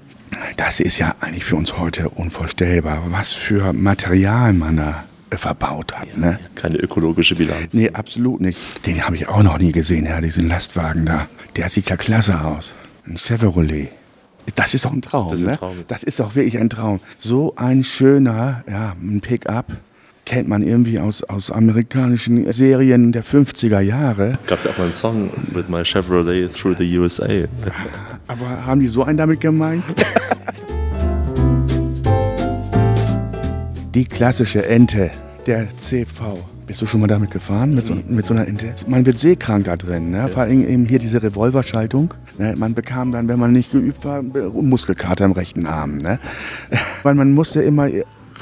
Das 0.58 0.80
ist 0.80 0.98
ja 0.98 1.16
eigentlich 1.22 1.46
für 1.46 1.56
uns 1.56 1.78
heute 1.78 2.10
unvorstellbar, 2.10 3.04
was 3.10 3.34
für 3.34 3.74
Material 3.74 4.54
man 4.54 4.78
da 4.78 5.06
verbaut 5.32 5.98
hat. 5.98 6.18
Ne? 6.18 6.40
Keine 6.56 6.78
ökologische 6.78 7.36
Bilanz. 7.36 7.74
Nee, 7.74 7.90
absolut 7.92 8.42
nicht. 8.42 8.86
Den 8.86 9.06
habe 9.06 9.16
ich 9.16 9.28
auch 9.28 9.44
noch 9.44 9.58
nie 9.58 9.72
gesehen, 9.72 10.06
ja, 10.06 10.22
diesen 10.22 10.48
Lastwagen 10.48 11.06
da. 11.06 11.28
Der 11.56 11.70
sieht 11.70 11.90
ja 11.90 11.98
klasse 11.98 12.42
aus. 12.42 12.74
Ein 13.06 13.18
Chevrolet. 13.18 13.90
Das 14.56 14.74
ist 14.74 14.86
doch 14.86 14.94
ein 14.94 15.02
Traum, 15.02 15.30
Das 15.32 15.40
ist 15.40 15.46
ein 15.46 15.52
ne? 15.52 15.58
Traum. 15.58 15.78
Das 15.88 16.04
ist 16.04 16.20
doch 16.20 16.36
wirklich 16.36 16.58
ein 16.58 16.70
Traum. 16.70 17.02
So 17.18 17.54
ein 17.58 17.84
schöner, 17.84 18.64
ja, 18.70 18.96
ein 19.02 19.20
Pickup. 19.22 19.66
Kennt 20.28 20.50
man 20.50 20.62
irgendwie 20.62 21.00
aus, 21.00 21.24
aus 21.24 21.52
amerikanischen 21.52 22.52
Serien 22.52 23.14
der 23.14 23.24
50er 23.24 23.80
Jahre. 23.80 24.34
Gab 24.46 24.58
es 24.58 24.66
ja 24.66 24.72
auch 24.72 24.78
mal 24.78 24.84
einen 24.84 24.92
Song 24.92 25.30
with 25.54 25.70
my 25.70 25.86
Chevrolet 25.86 26.54
through 26.54 26.76
the 26.78 26.98
USA. 26.98 27.26
Aber 28.28 28.66
haben 28.66 28.82
die 28.82 28.88
so 28.88 29.04
einen 29.04 29.18
damit 29.18 29.40
gemeint? 29.40 29.86
Die 33.96 34.04
klassische 34.04 34.66
Ente, 34.66 35.12
der 35.46 35.66
CV. 35.78 36.38
Bist 36.66 36.82
du 36.82 36.88
schon 36.88 37.00
mal 37.00 37.08
damit 37.08 37.32
gefahren, 37.32 37.74
mit 37.74 37.86
so, 37.86 37.96
mit 37.96 38.26
so 38.26 38.34
einer 38.34 38.50
Ente? 38.50 38.76
Man 38.86 39.06
wird 39.06 39.18
seekrank 39.18 39.64
da 39.64 39.78
drin, 39.78 40.10
ne? 40.10 40.28
vor 40.28 40.42
allem 40.42 40.68
eben 40.68 40.86
hier 40.88 41.00
diese 41.00 41.24
Revolverschaltung. 41.24 42.14
Ne? 42.38 42.54
Man 42.58 42.74
bekam 42.74 43.14
dann, 43.14 43.30
wenn 43.30 43.40
man 43.40 43.54
nicht 43.54 43.72
geübt 43.72 44.04
war, 44.04 44.22
Muskelkater 44.22 45.24
im 45.24 45.32
rechten 45.32 45.66
Arm. 45.66 46.00
Ne? 46.00 46.20
Weil 47.04 47.16
man 47.16 47.32
musste 47.32 47.62
immer 47.62 47.88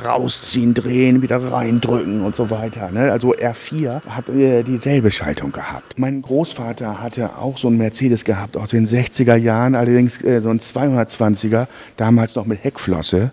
rausziehen, 0.04 0.74
drehen, 0.74 1.22
wieder 1.22 1.38
reindrücken 1.38 2.22
und 2.22 2.36
so 2.36 2.50
weiter. 2.50 2.92
Ne? 2.92 3.12
Also 3.12 3.34
R4 3.34 4.06
hat 4.08 4.30
äh, 4.30 4.64
dieselbe 4.64 5.12
Schaltung 5.12 5.52
gehabt. 5.52 5.98
Mein 5.98 6.22
Großvater 6.22 7.02
hatte 7.02 7.38
auch 7.38 7.58
so 7.58 7.68
einen 7.68 7.78
Mercedes 7.78 8.26
gehabt 8.26 8.58
aus 8.58 8.70
den 8.70 8.86
60er 8.86 9.36
Jahren, 9.36 9.76
allerdings 9.76 10.22
äh, 10.24 10.42
so 10.42 10.50
ein 10.50 10.60
220er, 10.60 11.68
damals 11.98 12.36
noch 12.36 12.46
mit 12.46 12.64
Heckflosse. 12.64 13.32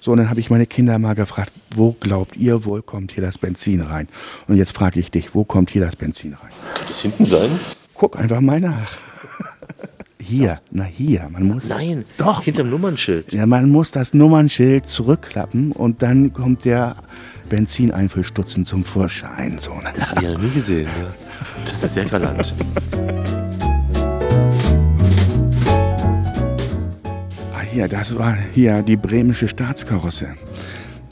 So, 0.00 0.12
und 0.12 0.18
dann 0.18 0.28
habe 0.28 0.38
ich 0.38 0.50
meine 0.50 0.66
Kinder 0.66 0.98
mal 0.98 1.14
gefragt, 1.14 1.52
wo 1.74 1.96
glaubt 1.98 2.36
ihr 2.36 2.66
wohl 2.66 2.82
kommt 2.82 3.12
hier 3.12 3.22
das 3.22 3.38
Benzin 3.38 3.80
rein? 3.80 4.08
Und 4.46 4.56
jetzt 4.56 4.72
frage 4.72 5.00
ich 5.00 5.10
dich, 5.10 5.34
wo 5.34 5.44
kommt 5.44 5.70
hier 5.70 5.82
das 5.82 5.96
Benzin 5.96 6.34
rein? 6.34 6.50
Könnte 6.74 6.92
es 6.92 7.00
hinten 7.00 7.24
sein? 7.24 7.48
Guck 7.94 8.18
einfach 8.18 8.40
mal 8.40 8.60
nach. 8.60 8.98
Hier, 10.26 10.58
na 10.70 10.84
hier, 10.84 11.28
man 11.30 11.46
muss. 11.46 11.64
Nein, 11.68 12.06
Doch. 12.16 12.44
hinterm 12.44 12.70
Nummernschild. 12.70 13.34
Ja, 13.34 13.44
man 13.44 13.68
muss 13.68 13.90
das 13.90 14.14
Nummernschild 14.14 14.86
zurückklappen 14.86 15.70
und 15.72 16.00
dann 16.00 16.32
kommt 16.32 16.64
der 16.64 16.96
Benzineinfüllstutzen 17.50 18.64
zum 18.64 18.84
Vorschein. 18.84 19.58
So, 19.58 19.74
ne? 19.74 19.92
Das 19.94 20.08
habe 20.08 20.22
ich 20.22 20.28
ja 20.28 20.32
noch 20.32 20.40
nie 20.40 20.50
gesehen. 20.50 20.88
Ja. 20.98 21.14
Das 21.66 21.82
ist 21.82 21.92
sehr 21.92 22.06
galant. 22.06 22.54
Ah, 27.52 27.60
hier, 27.70 27.86
das 27.86 28.16
war 28.16 28.34
hier 28.54 28.82
die 28.82 28.96
bremische 28.96 29.46
Staatskarosse. 29.46 30.28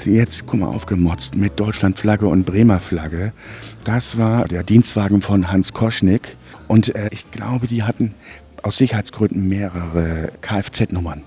Jetzt, 0.07 0.47
guck 0.47 0.61
mal, 0.61 0.69
aufgemotzt 0.69 1.37
mit 1.37 1.61
Deutschlandflagge 1.61 2.27
und 2.27 2.47
Bremer 2.47 2.81
Flagge. 2.81 3.35
Das 3.85 4.17
war 4.17 4.49
der 4.49 4.63
Dienstwagen 4.63 5.21
von 5.21 5.53
Hans 5.53 5.75
Koschnick. 5.75 6.39
Und 6.67 6.95
äh, 6.95 7.11
ich 7.13 7.31
glaube, 7.31 7.67
die 7.67 7.83
hatten 7.83 8.15
aus 8.63 8.79
Sicherheitsgründen 8.79 9.49
mehrere 9.49 10.33
Kfz-Nummern 10.41 11.25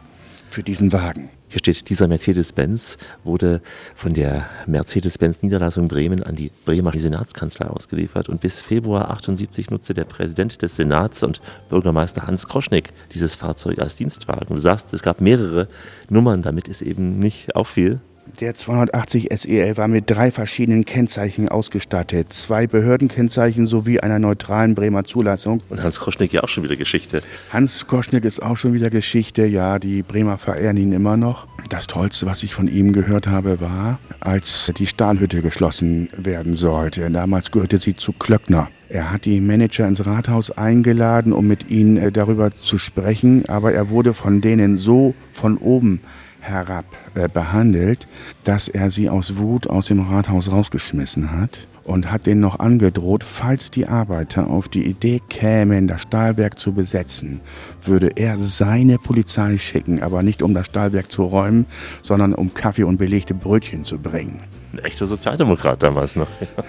für 0.47 0.63
diesen 0.63 0.93
Wagen. 0.93 1.29
Hier 1.47 1.59
steht, 1.59 1.89
dieser 1.89 2.07
Mercedes-Benz 2.07 2.97
wurde 3.23 3.61
von 3.95 4.13
der 4.13 4.47
Mercedes-Benz-Niederlassung 4.67 5.87
Bremen 5.87 6.23
an 6.23 6.35
die 6.35 6.51
Bremer 6.65 6.91
Senatskanzlei 6.97 7.67
ausgeliefert 7.67 8.29
und 8.29 8.41
bis 8.41 8.61
Februar 8.61 9.11
78 9.11 9.69
nutzte 9.69 9.93
der 9.93 10.05
Präsident 10.05 10.61
des 10.61 10.75
Senats 10.75 11.23
und 11.23 11.41
Bürgermeister 11.69 12.25
Hans 12.25 12.47
Kroschnick 12.47 12.91
dieses 13.13 13.35
Fahrzeug 13.35 13.79
als 13.79 13.95
Dienstwagen. 13.95 14.55
Du 14.55 14.61
sagst, 14.61 14.91
es 14.93 15.03
gab 15.03 15.21
mehrere 15.21 15.67
Nummern, 16.09 16.41
damit 16.41 16.67
es 16.67 16.81
eben 16.81 17.19
nicht 17.19 17.55
auffiel. 17.55 18.01
Der 18.41 18.53
280 18.53 19.29
SEL 19.33 19.77
war 19.77 19.87
mit 19.87 20.09
drei 20.09 20.31
verschiedenen 20.31 20.83
Kennzeichen 20.83 21.47
ausgestattet. 21.47 22.33
Zwei 22.33 22.67
Behördenkennzeichen 22.67 23.65
sowie 23.65 23.99
einer 23.99 24.19
neutralen 24.19 24.75
Bremer 24.75 25.03
Zulassung. 25.03 25.61
Und 25.69 25.81
Hans 25.81 25.99
Kroschnick 25.99 26.33
ja 26.33 26.43
auch 26.43 26.49
schon 26.49 26.63
wieder 26.63 26.75
Geschichte. 26.75 27.21
Hans 27.51 27.87
Koschnick 27.87 28.25
ist 28.25 28.41
auch 28.41 28.57
schon 28.57 28.73
wieder 28.73 28.89
Geschichte. 28.89 29.45
Ja, 29.45 29.79
die 29.79 30.03
Bremer 30.03 30.37
verehren 30.37 30.75
ihn 30.77 30.91
immer 30.91 31.17
noch. 31.17 31.47
Das 31.69 31.87
Tollste, 31.87 32.25
was 32.25 32.43
ich 32.43 32.53
von 32.53 32.67
ihm 32.67 32.93
gehört 32.93 33.27
habe, 33.27 33.61
war, 33.61 33.99
als 34.19 34.71
die 34.77 34.87
Stahlhütte 34.87 35.41
geschlossen 35.41 36.09
werden 36.17 36.55
sollte. 36.55 37.09
Damals 37.09 37.51
gehörte 37.51 37.77
sie 37.77 37.95
zu 37.95 38.11
Klöckner. 38.11 38.69
Er 38.89 39.11
hat 39.11 39.25
die 39.25 39.41
Manager 39.41 39.87
ins 39.87 40.05
Rathaus 40.05 40.51
eingeladen, 40.51 41.33
um 41.33 41.47
mit 41.47 41.69
ihnen 41.69 41.97
äh, 41.97 42.11
darüber 42.11 42.51
zu 42.51 42.77
sprechen, 42.77 43.47
aber 43.49 43.73
er 43.73 43.89
wurde 43.89 44.13
von 44.13 44.41
denen 44.41 44.77
so 44.77 45.15
von 45.31 45.57
oben 45.57 46.01
herab 46.47 46.85
äh, 47.15 47.27
behandelt, 47.27 48.07
dass 48.43 48.67
er 48.67 48.89
sie 48.89 49.09
aus 49.09 49.37
Wut 49.37 49.69
aus 49.69 49.87
dem 49.87 50.01
Rathaus 50.01 50.51
rausgeschmissen 50.51 51.31
hat 51.31 51.67
und 51.85 52.11
hat 52.11 52.25
denen 52.25 52.41
noch 52.41 52.59
angedroht, 52.59 53.23
falls 53.23 53.71
die 53.71 53.87
Arbeiter 53.87 54.47
auf 54.47 54.67
die 54.67 54.85
Idee 54.85 55.21
kämen, 55.29 55.87
das 55.87 56.01
Stahlwerk 56.01 56.57
zu 56.57 56.73
besetzen, 56.73 57.41
würde 57.81 58.11
er 58.15 58.37
seine 58.37 58.97
Polizei 58.97 59.57
schicken, 59.57 60.01
aber 60.01 60.23
nicht 60.23 60.41
um 60.41 60.53
das 60.53 60.65
Stahlwerk 60.65 61.11
zu 61.11 61.23
räumen, 61.23 61.65
sondern 62.01 62.33
um 62.33 62.53
Kaffee 62.53 62.83
und 62.83 62.97
belegte 62.97 63.33
Brötchen 63.33 63.83
zu 63.83 63.97
bringen. 63.97 64.37
Ein 64.73 64.79
echter 64.79 65.07
Sozialdemokrat 65.07 65.81
damals 65.81 66.15
noch. 66.15 66.27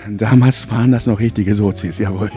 Damals 0.09 0.71
waren 0.71 0.93
das 0.93 1.07
noch 1.07 1.19
richtige 1.19 1.55
Sozis, 1.55 1.99
jawohl. 1.99 2.31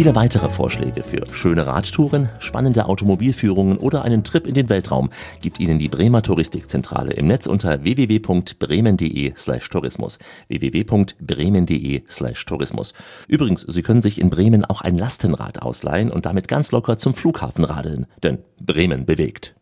Viele 0.00 0.14
weitere 0.14 0.48
Vorschläge 0.48 1.02
für 1.02 1.26
schöne 1.30 1.66
Radtouren, 1.66 2.30
spannende 2.38 2.86
Automobilführungen 2.86 3.76
oder 3.76 4.02
einen 4.02 4.24
Trip 4.24 4.46
in 4.46 4.54
den 4.54 4.70
Weltraum 4.70 5.10
gibt 5.42 5.60
Ihnen 5.60 5.78
die 5.78 5.90
Bremer 5.90 6.22
Touristikzentrale 6.22 7.12
im 7.12 7.26
Netz 7.26 7.46
unter 7.46 7.84
www.bremen.de/tourismus. 7.84 10.18
www.bremen.de/tourismus. 10.48 12.94
Übrigens, 13.28 13.60
Sie 13.60 13.82
können 13.82 14.00
sich 14.00 14.18
in 14.18 14.30
Bremen 14.30 14.64
auch 14.64 14.80
ein 14.80 14.96
Lastenrad 14.96 15.60
ausleihen 15.60 16.10
und 16.10 16.24
damit 16.24 16.48
ganz 16.48 16.72
locker 16.72 16.96
zum 16.96 17.12
Flughafen 17.12 17.64
radeln, 17.64 18.06
denn 18.22 18.38
Bremen 18.58 19.04
bewegt. 19.04 19.54